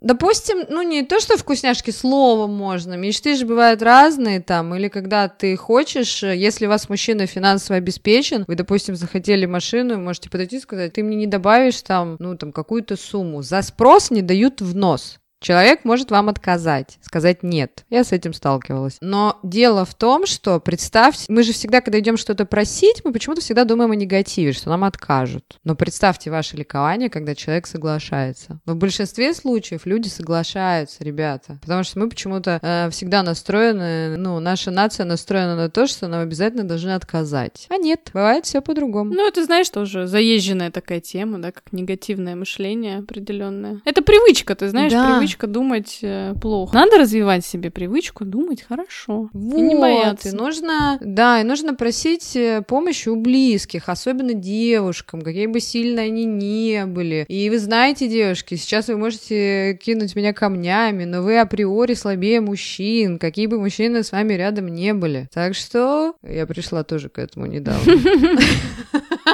Допустим, 0.00 0.64
ну 0.68 0.82
не 0.82 1.02
то, 1.04 1.20
что 1.20 1.36
вкусняшки 1.36 1.90
словом 1.90 2.54
можно, 2.54 2.94
мечты 2.94 3.36
же 3.36 3.46
бывают 3.46 3.82
разные 3.82 4.40
там, 4.40 4.74
или 4.74 4.88
когда 4.88 5.28
ты 5.28 5.56
хочешь, 5.56 6.22
если 6.22 6.66
у 6.66 6.68
вас 6.68 6.88
мужчина 6.88 7.26
финансово 7.26 7.76
обеспечен, 7.76 8.44
вы, 8.46 8.54
допустим, 8.54 8.96
захотели 8.96 9.46
машину, 9.46 9.98
можете 9.98 10.30
подойти 10.30 10.56
и 10.56 10.60
сказать, 10.60 10.92
ты 10.92 11.02
мне 11.02 11.16
не 11.16 11.26
добавишь 11.26 11.82
там, 11.82 12.16
ну 12.18 12.36
там 12.36 12.52
какую-то 12.52 12.96
сумму, 12.96 13.42
за 13.42 13.62
спрос 13.62 14.10
не 14.10 14.22
дают 14.22 14.60
в 14.60 14.74
нос. 14.74 15.20
Человек 15.40 15.84
может 15.84 16.10
вам 16.10 16.28
отказать, 16.28 16.98
сказать 17.00 17.42
нет. 17.42 17.86
Я 17.88 18.04
с 18.04 18.12
этим 18.12 18.34
сталкивалась. 18.34 18.98
Но 19.00 19.38
дело 19.42 19.86
в 19.86 19.94
том, 19.94 20.26
что 20.26 20.60
представьте, 20.60 21.24
мы 21.28 21.42
же 21.44 21.54
всегда, 21.54 21.80
когда 21.80 21.98
идем 21.98 22.18
что-то 22.18 22.44
просить, 22.44 23.00
мы 23.04 23.12
почему-то 23.12 23.40
всегда 23.40 23.64
думаем 23.64 23.90
о 23.90 23.96
негативе, 23.96 24.52
что 24.52 24.68
нам 24.68 24.84
откажут. 24.84 25.58
Но 25.64 25.74
представьте 25.74 26.30
ваше 26.30 26.58
ликование, 26.58 27.08
когда 27.08 27.34
человек 27.34 27.66
соглашается. 27.66 28.60
В 28.66 28.74
большинстве 28.76 29.32
случаев 29.32 29.86
люди 29.86 30.08
соглашаются, 30.08 31.02
ребята. 31.02 31.58
Потому 31.62 31.84
что 31.84 31.98
мы 32.00 32.10
почему-то 32.10 32.58
э, 32.60 32.90
всегда 32.90 33.22
настроены, 33.22 34.18
ну, 34.18 34.40
наша 34.40 34.70
нация 34.70 35.06
настроена 35.06 35.56
на 35.56 35.70
то, 35.70 35.86
что 35.86 36.06
нам 36.06 36.20
обязательно 36.20 36.64
должны 36.64 36.90
отказать. 36.90 37.66
А 37.70 37.78
нет, 37.78 38.10
бывает 38.12 38.44
все 38.44 38.60
по-другому. 38.60 39.14
Ну, 39.14 39.26
это, 39.26 39.42
знаешь, 39.42 39.70
тоже 39.70 40.06
заезженная 40.06 40.70
такая 40.70 41.00
тема, 41.00 41.38
да, 41.38 41.50
как 41.50 41.72
негативное 41.72 42.36
мышление 42.36 42.98
определенное. 42.98 43.80
Это 43.86 44.02
привычка, 44.02 44.54
ты 44.54 44.68
знаешь, 44.68 44.92
Да. 44.92 45.06
привычка 45.14 45.29
думать 45.36 45.98
э, 46.02 46.34
плохо. 46.40 46.74
Надо 46.74 46.98
развивать 46.98 47.44
себе 47.44 47.70
привычку 47.70 48.24
думать 48.24 48.62
хорошо. 48.62 49.28
Вот, 49.32 49.58
И 49.58 49.62
не 49.62 49.74
бояться. 49.74 50.28
и 50.28 50.32
нужно, 50.32 50.98
да, 51.00 51.40
и 51.40 51.44
нужно 51.44 51.74
просить 51.74 52.34
э, 52.36 52.62
помощи 52.66 53.08
у 53.08 53.16
близких, 53.16 53.88
особенно 53.88 54.34
девушкам, 54.34 55.22
какие 55.22 55.46
бы 55.46 55.60
сильные 55.60 56.06
они 56.06 56.24
ни 56.24 56.84
были. 56.84 57.24
И 57.28 57.48
вы 57.50 57.58
знаете, 57.58 58.08
девушки, 58.08 58.54
сейчас 58.54 58.88
вы 58.88 58.96
можете 58.96 59.78
кинуть 59.82 60.14
меня 60.16 60.32
камнями, 60.32 61.04
но 61.04 61.22
вы 61.22 61.38
априори 61.38 61.94
слабее 61.94 62.40
мужчин, 62.40 63.18
какие 63.18 63.46
бы 63.46 63.58
мужчины 63.60 64.02
с 64.02 64.12
вами 64.12 64.34
рядом 64.34 64.68
не 64.68 64.94
были. 64.94 65.28
Так 65.32 65.54
что 65.54 66.14
я 66.22 66.46
пришла 66.46 66.84
тоже 66.84 67.08
к 67.08 67.18
этому 67.18 67.46
недавно. 67.46 67.80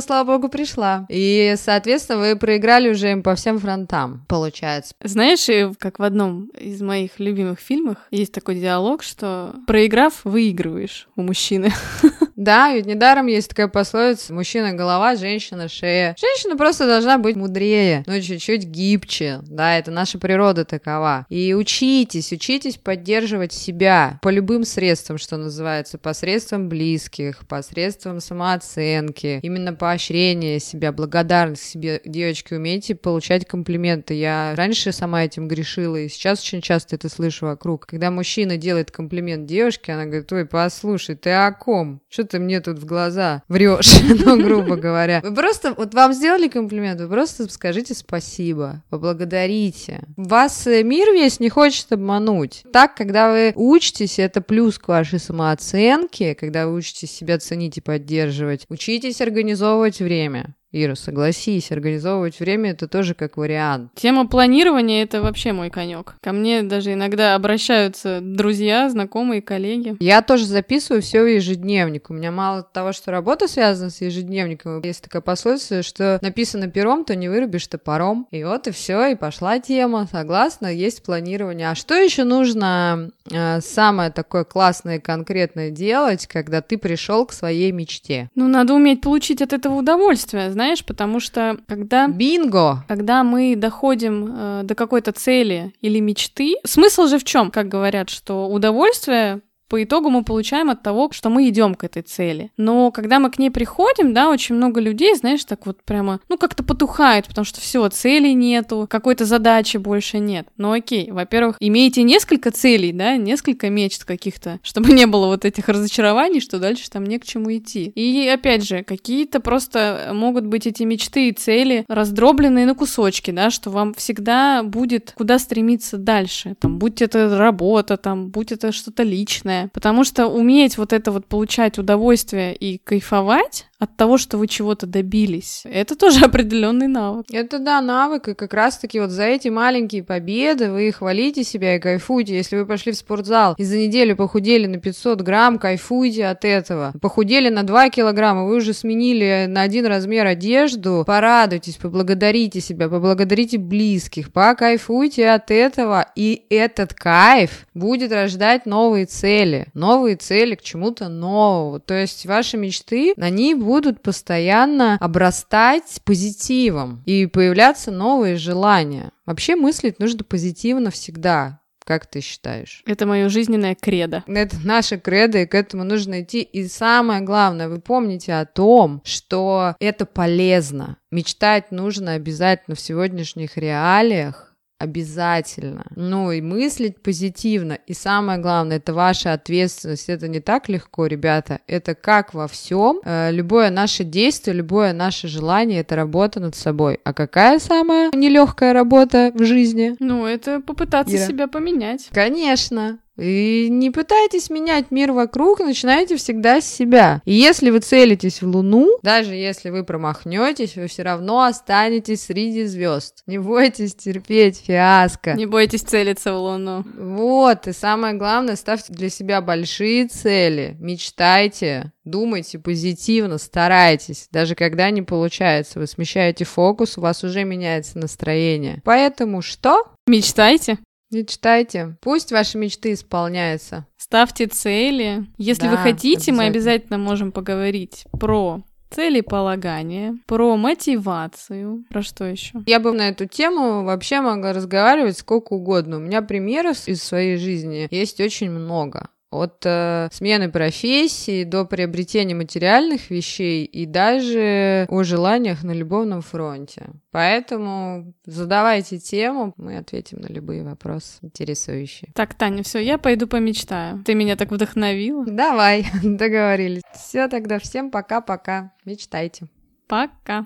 Слава 0.00 0.32
богу, 0.32 0.48
пришла. 0.48 1.06
И, 1.08 1.54
соответственно, 1.56 2.18
вы 2.18 2.36
проиграли 2.36 2.90
уже 2.90 3.10
им 3.10 3.22
по 3.22 3.34
всем 3.34 3.58
фронтам, 3.58 4.24
получается. 4.28 4.94
Знаешь, 5.02 5.46
как 5.78 5.98
в 5.98 6.02
одном 6.02 6.46
из 6.58 6.80
моих 6.82 7.18
любимых 7.18 7.60
фильмов 7.60 7.98
есть 8.10 8.32
такой 8.32 8.56
диалог, 8.56 9.02
что 9.02 9.54
проиграв, 9.66 10.20
выигрываешь 10.24 11.08
у 11.16 11.22
мужчины. 11.22 11.72
Да, 12.40 12.72
ведь 12.72 12.86
недаром 12.86 13.26
есть 13.26 13.50
такая 13.50 13.68
пословица 13.68 14.32
«мужчина 14.32 14.72
голова, 14.72 15.14
женщина 15.14 15.68
шея». 15.68 16.16
Женщина 16.18 16.56
просто 16.56 16.86
должна 16.86 17.18
быть 17.18 17.36
мудрее, 17.36 18.02
но 18.06 18.18
чуть-чуть 18.18 18.64
гибче, 18.64 19.40
да, 19.42 19.76
это 19.76 19.90
наша 19.90 20.18
природа 20.18 20.64
такова. 20.64 21.26
И 21.28 21.52
учитесь, 21.52 22.32
учитесь 22.32 22.78
поддерживать 22.78 23.52
себя 23.52 24.18
по 24.22 24.30
любым 24.30 24.64
средствам, 24.64 25.18
что 25.18 25.36
называется, 25.36 25.98
посредством 25.98 26.70
близких, 26.70 27.46
посредством 27.46 28.20
самооценки, 28.20 29.40
именно 29.42 29.74
поощрения 29.74 30.60
себя, 30.60 30.92
благодарность 30.92 31.64
себе. 31.64 32.00
Девочки, 32.06 32.54
умейте 32.54 32.94
получать 32.94 33.46
комплименты. 33.46 34.14
Я 34.14 34.54
раньше 34.56 34.92
сама 34.92 35.24
этим 35.24 35.46
грешила, 35.46 35.96
и 35.96 36.08
сейчас 36.08 36.40
очень 36.40 36.62
часто 36.62 36.96
это 36.96 37.10
слышу 37.10 37.44
вокруг. 37.44 37.84
Когда 37.84 38.10
мужчина 38.10 38.56
делает 38.56 38.90
комплимент 38.90 39.44
девушке, 39.44 39.92
она 39.92 40.06
говорит, 40.06 40.32
ой, 40.32 40.46
послушай, 40.46 41.16
ты 41.16 41.32
о 41.32 41.52
ком? 41.52 42.00
Что 42.08 42.29
ты 42.30 42.38
мне 42.38 42.60
тут 42.60 42.78
в 42.78 42.86
глаза 42.86 43.42
врешь, 43.48 44.00
ну, 44.24 44.42
грубо 44.42 44.76
говоря. 44.76 45.20
Вы 45.22 45.34
просто, 45.34 45.74
вот 45.74 45.94
вам 45.94 46.12
сделали 46.12 46.48
комплимент, 46.48 47.00
вы 47.00 47.08
просто 47.08 47.50
скажите 47.50 47.94
спасибо, 47.94 48.82
поблагодарите. 48.88 50.04
Вас 50.16 50.66
э, 50.66 50.82
мир 50.82 51.12
весь 51.12 51.40
не 51.40 51.48
хочет 51.48 51.92
обмануть. 51.92 52.64
Так, 52.72 52.94
когда 52.94 53.30
вы 53.30 53.52
учитесь, 53.56 54.18
это 54.18 54.40
плюс 54.40 54.78
к 54.78 54.88
вашей 54.88 55.18
самооценке, 55.18 56.34
когда 56.34 56.66
вы 56.66 56.74
учитесь 56.74 57.10
себя 57.10 57.38
ценить 57.38 57.78
и 57.78 57.80
поддерживать, 57.80 58.64
учитесь 58.68 59.20
организовывать 59.20 60.00
время. 60.00 60.54
Ира, 60.72 60.94
согласись, 60.94 61.72
организовывать 61.72 62.38
время 62.38 62.70
это 62.70 62.86
тоже 62.86 63.14
как 63.14 63.36
вариант. 63.36 63.90
Тема 63.94 64.26
планирования— 64.26 65.02
это 65.04 65.20
вообще 65.20 65.52
мой 65.52 65.70
конек. 65.70 66.14
Ко 66.22 66.32
мне 66.32 66.62
даже 66.62 66.92
иногда 66.92 67.34
обращаются 67.34 68.20
друзья, 68.22 68.88
знакомые, 68.88 69.42
коллеги. 69.42 69.96
Я 70.00 70.22
тоже 70.22 70.46
записываю 70.46 71.02
все 71.02 71.22
в 71.22 71.26
ежедневник. 71.26 72.10
У 72.10 72.14
меня 72.14 72.30
мало 72.30 72.62
того, 72.62 72.92
что 72.92 73.10
работа 73.10 73.48
связана 73.48 73.90
с 73.90 74.00
ежедневником. 74.00 74.80
Есть 74.82 75.02
такая 75.02 75.22
пословица, 75.22 75.82
что 75.82 76.18
написано 76.22 76.68
пером, 76.68 77.04
то 77.04 77.16
не 77.16 77.28
вырубишь 77.28 77.66
топором. 77.66 78.28
И 78.30 78.44
вот 78.44 78.68
и 78.68 78.70
все, 78.70 79.06
и 79.08 79.14
пошла 79.16 79.58
тема. 79.58 80.06
Согласна, 80.10 80.68
есть 80.68 81.02
планирование. 81.02 81.70
А 81.70 81.74
что 81.74 81.94
еще 81.94 82.24
нужно 82.24 83.10
э, 83.30 83.60
самое 83.60 84.10
такое 84.10 84.44
классное 84.44 84.96
и 84.96 85.00
конкретное 85.00 85.70
делать, 85.70 86.26
когда 86.26 86.62
ты 86.62 86.78
пришел 86.78 87.26
к 87.26 87.32
своей 87.32 87.72
мечте? 87.72 88.30
Ну, 88.36 88.46
надо 88.46 88.74
уметь 88.74 89.00
получить 89.00 89.42
от 89.42 89.52
этого 89.52 89.74
удовольствие, 89.74 90.52
знаешь, 90.60 90.84
потому 90.84 91.20
что 91.20 91.56
когда... 91.66 92.06
Бинго! 92.06 92.84
Когда 92.86 93.24
мы 93.24 93.56
доходим 93.56 94.28
э, 94.30 94.60
до 94.64 94.74
какой-то 94.74 95.12
цели 95.12 95.72
или 95.80 96.00
мечты, 96.00 96.56
смысл 96.64 97.06
же 97.06 97.18
в 97.18 97.24
чем, 97.24 97.50
как 97.50 97.68
говорят, 97.68 98.10
что 98.10 98.46
удовольствие 98.46 99.40
по 99.70 99.82
итогу 99.82 100.10
мы 100.10 100.24
получаем 100.24 100.68
от 100.68 100.82
того, 100.82 101.10
что 101.12 101.30
мы 101.30 101.48
идем 101.48 101.76
к 101.76 101.84
этой 101.84 102.02
цели. 102.02 102.50
Но 102.56 102.90
когда 102.90 103.20
мы 103.20 103.30
к 103.30 103.38
ней 103.38 103.50
приходим, 103.50 104.12
да, 104.12 104.28
очень 104.28 104.56
много 104.56 104.80
людей, 104.80 105.14
знаешь, 105.14 105.44
так 105.44 105.64
вот 105.64 105.82
прямо, 105.84 106.18
ну, 106.28 106.36
как-то 106.36 106.64
потухает, 106.64 107.28
потому 107.28 107.44
что 107.44 107.60
все, 107.60 107.88
целей 107.88 108.34
нету, 108.34 108.88
какой-то 108.90 109.24
задачи 109.24 109.76
больше 109.76 110.18
нет. 110.18 110.48
Ну, 110.56 110.72
окей, 110.72 111.12
во-первых, 111.12 111.56
имейте 111.60 112.02
несколько 112.02 112.50
целей, 112.50 112.92
да, 112.92 113.16
несколько 113.16 113.70
мечт 113.70 114.04
каких-то, 114.04 114.58
чтобы 114.64 114.92
не 114.92 115.06
было 115.06 115.26
вот 115.26 115.44
этих 115.44 115.68
разочарований, 115.68 116.40
что 116.40 116.58
дальше 116.58 116.90
там 116.90 117.04
не 117.04 117.20
к 117.20 117.24
чему 117.24 117.56
идти. 117.56 117.92
И, 117.94 118.26
опять 118.26 118.66
же, 118.66 118.82
какие-то 118.82 119.38
просто 119.38 120.10
могут 120.12 120.46
быть 120.46 120.66
эти 120.66 120.82
мечты 120.82 121.28
и 121.28 121.32
цели 121.32 121.84
раздробленные 121.86 122.66
на 122.66 122.74
кусочки, 122.74 123.30
да, 123.30 123.50
что 123.50 123.70
вам 123.70 123.94
всегда 123.94 124.64
будет 124.64 125.12
куда 125.16 125.38
стремиться 125.38 125.96
дальше. 125.96 126.56
Там, 126.58 126.80
будь 126.80 127.00
это 127.00 127.38
работа, 127.38 127.96
там, 127.96 128.30
будь 128.30 128.50
это 128.50 128.72
что-то 128.72 129.04
личное, 129.04 129.59
Потому 129.68 130.04
что 130.04 130.26
уметь 130.26 130.78
вот 130.78 130.92
это 130.92 131.12
вот 131.12 131.26
получать 131.26 131.78
удовольствие 131.78 132.54
и 132.54 132.78
кайфовать 132.78 133.69
от 133.80 133.96
того, 133.96 134.18
что 134.18 134.36
вы 134.36 134.46
чего-то 134.46 134.86
добились, 134.86 135.62
это 135.64 135.96
тоже 135.96 136.20
определенный 136.26 136.86
навык. 136.86 137.26
Это 137.32 137.58
да, 137.58 137.80
навык, 137.80 138.28
и 138.28 138.34
как 138.34 138.52
раз-таки 138.52 139.00
вот 139.00 139.10
за 139.10 139.24
эти 139.24 139.48
маленькие 139.48 140.04
победы 140.04 140.70
вы 140.70 140.92
хвалите 140.92 141.44
себя 141.44 141.76
и 141.76 141.80
кайфуйте. 141.80 142.36
Если 142.36 142.56
вы 142.56 142.66
пошли 142.66 142.92
в 142.92 142.96
спортзал 142.96 143.54
и 143.56 143.64
за 143.64 143.78
неделю 143.78 144.16
похудели 144.16 144.66
на 144.66 144.78
500 144.78 145.22
грамм, 145.22 145.58
кайфуйте 145.58 146.26
от 146.26 146.44
этого. 146.44 146.92
Похудели 147.00 147.48
на 147.48 147.62
2 147.62 147.88
килограмма, 147.88 148.44
вы 148.44 148.56
уже 148.56 148.74
сменили 148.74 149.46
на 149.48 149.62
один 149.62 149.86
размер 149.86 150.26
одежду, 150.26 151.04
порадуйтесь, 151.06 151.76
поблагодарите 151.76 152.60
себя, 152.60 152.90
поблагодарите 152.90 153.56
близких, 153.56 154.30
покайфуйте 154.30 155.30
от 155.30 155.50
этого, 155.50 156.06
и 156.14 156.44
этот 156.50 156.92
кайф 156.92 157.66
будет 157.72 158.12
рождать 158.12 158.66
новые 158.66 159.06
цели, 159.06 159.68
новые 159.72 160.16
цели 160.16 160.54
к 160.54 160.60
чему-то 160.62 161.08
новому. 161.08 161.80
То 161.80 161.94
есть 161.94 162.26
ваши 162.26 162.58
мечты, 162.58 163.14
они 163.16 163.54
будут 163.54 163.69
постоянно 164.02 164.96
обрастать 165.00 166.00
позитивом 166.04 167.02
и 167.06 167.26
появляться 167.26 167.90
новые 167.90 168.36
желания. 168.36 169.12
Вообще 169.26 169.56
мыслить 169.56 169.98
нужно 169.98 170.24
позитивно 170.24 170.90
всегда. 170.90 171.60
Как 171.84 172.06
ты 172.06 172.20
считаешь? 172.20 172.82
Это 172.86 173.06
мое 173.06 173.28
жизненное 173.28 173.74
кредо. 173.74 174.22
Это 174.28 174.56
наша 174.62 174.98
кредо, 174.98 175.38
и 175.38 175.46
к 175.46 175.54
этому 175.54 175.82
нужно 175.82 176.22
идти. 176.22 176.40
И 176.42 176.68
самое 176.68 177.20
главное, 177.20 177.68
вы 177.68 177.80
помните 177.80 178.34
о 178.34 178.44
том, 178.44 179.02
что 179.04 179.74
это 179.80 180.06
полезно. 180.06 180.98
Мечтать 181.10 181.72
нужно 181.72 182.12
обязательно 182.12 182.76
в 182.76 182.80
сегодняшних 182.80 183.56
реалиях, 183.56 184.49
обязательно. 184.80 185.84
Ну 185.94 186.32
и 186.32 186.40
мыслить 186.40 187.02
позитивно. 187.02 187.78
И 187.86 187.92
самое 187.92 188.40
главное, 188.40 188.78
это 188.78 188.94
ваша 188.94 189.34
ответственность. 189.34 190.08
Это 190.08 190.26
не 190.26 190.40
так 190.40 190.70
легко, 190.70 191.06
ребята. 191.06 191.60
Это 191.66 191.94
как 191.94 192.32
во 192.32 192.48
всем. 192.48 193.00
Э, 193.04 193.30
любое 193.30 193.70
наше 193.70 194.04
действие, 194.04 194.56
любое 194.56 194.94
наше 194.94 195.28
желание— 195.28 195.80
это 195.82 195.96
работа 195.96 196.40
над 196.40 196.56
собой. 196.56 196.98
А 197.04 197.12
какая 197.12 197.58
самая 197.58 198.10
нелегкая 198.14 198.72
работа 198.72 199.32
в 199.34 199.44
жизни? 199.44 199.94
Ну, 200.00 200.24
это 200.24 200.60
попытаться 200.60 201.14
Ира. 201.14 201.26
себя 201.26 201.46
поменять. 201.46 202.08
Конечно. 202.12 202.98
И 203.20 203.68
не 203.70 203.90
пытайтесь 203.90 204.48
менять 204.48 204.90
мир 204.90 205.12
вокруг, 205.12 205.60
начинайте 205.60 206.16
всегда 206.16 206.60
с 206.60 206.64
себя. 206.64 207.20
И 207.26 207.34
если 207.34 207.70
вы 207.70 207.80
целитесь 207.80 208.40
в 208.40 208.48
Луну, 208.48 208.98
даже 209.02 209.34
если 209.34 209.68
вы 209.68 209.84
промахнетесь, 209.84 210.76
вы 210.76 210.86
все 210.86 211.02
равно 211.02 211.42
останетесь 211.42 212.22
среди 212.22 212.64
звезд. 212.64 213.22
Не 213.26 213.38
бойтесь 213.38 213.94
терпеть 213.94 214.62
фиаско. 214.66 215.34
Не 215.34 215.44
бойтесь 215.44 215.82
целиться 215.82 216.32
в 216.32 216.38
Луну. 216.38 216.84
Вот, 216.96 217.66
и 217.66 217.72
самое 217.72 218.14
главное, 218.14 218.56
ставьте 218.56 218.92
для 218.92 219.10
себя 219.10 219.42
большие 219.42 220.08
цели, 220.08 220.76
мечтайте, 220.80 221.92
думайте 222.04 222.58
позитивно, 222.58 223.36
старайтесь. 223.36 224.28
Даже 224.30 224.54
когда 224.54 224.90
не 224.90 225.02
получается, 225.02 225.78
вы 225.78 225.86
смещаете 225.86 226.44
фокус, 226.44 226.96
у 226.96 227.02
вас 227.02 227.22
уже 227.22 227.44
меняется 227.44 227.98
настроение. 227.98 228.80
Поэтому 228.84 229.42
что? 229.42 229.84
Мечтайте. 230.06 230.78
Мечтайте. 231.10 231.96
Пусть 232.00 232.32
ваши 232.32 232.56
мечты 232.58 232.92
исполняются. 232.92 233.86
Ставьте 233.96 234.46
цели. 234.46 235.26
Если 235.38 235.66
вы 235.68 235.76
Да, 235.76 235.82
хотите, 235.82 236.32
мы 236.32 236.44
обязательно. 236.44 236.46
обязательно 236.46 236.98
можем 236.98 237.32
поговорить 237.32 238.04
про 238.18 238.62
целеполагание, 238.90 240.14
про 240.26 240.56
мотивацию, 240.56 241.84
про 241.90 242.02
что 242.02 242.24
еще? 242.24 242.60
Я 242.66 242.80
бы 242.80 242.92
на 242.92 243.08
эту 243.08 243.26
тему 243.26 243.84
вообще 243.84 244.20
могла 244.20 244.52
разговаривать 244.52 245.16
сколько 245.18 245.52
угодно. 245.54 245.96
У 245.96 246.00
меня 246.00 246.22
примеров 246.22 246.86
из 246.88 247.02
своей 247.02 247.36
жизни 247.36 247.88
есть 247.90 248.20
очень 248.20 248.50
много. 248.50 249.08
От 249.30 249.62
э, 249.64 250.08
смены 250.12 250.50
профессии 250.50 251.44
до 251.44 251.64
приобретения 251.64 252.34
материальных 252.34 253.10
вещей 253.10 253.64
и 253.64 253.86
даже 253.86 254.86
о 254.88 255.02
желаниях 255.04 255.62
на 255.62 255.70
любовном 255.70 256.20
фронте. 256.20 256.90
Поэтому 257.12 258.12
задавайте 258.24 258.98
тему, 258.98 259.54
мы 259.56 259.76
ответим 259.76 260.20
на 260.20 260.26
любые 260.26 260.64
вопросы 260.64 261.18
интересующие. 261.22 262.10
Так, 262.14 262.34
Таня, 262.34 262.62
все, 262.62 262.80
я 262.80 262.98
пойду 262.98 263.26
помечтаю. 263.26 264.02
Ты 264.04 264.14
меня 264.14 264.36
так 264.36 264.50
вдохновила. 264.50 265.24
Давай, 265.24 265.86
договорились. 266.02 266.82
Все 266.92 267.28
тогда, 267.28 267.58
всем 267.58 267.90
пока-пока. 267.90 268.72
Мечтайте. 268.84 269.46
Пока. 269.86 270.38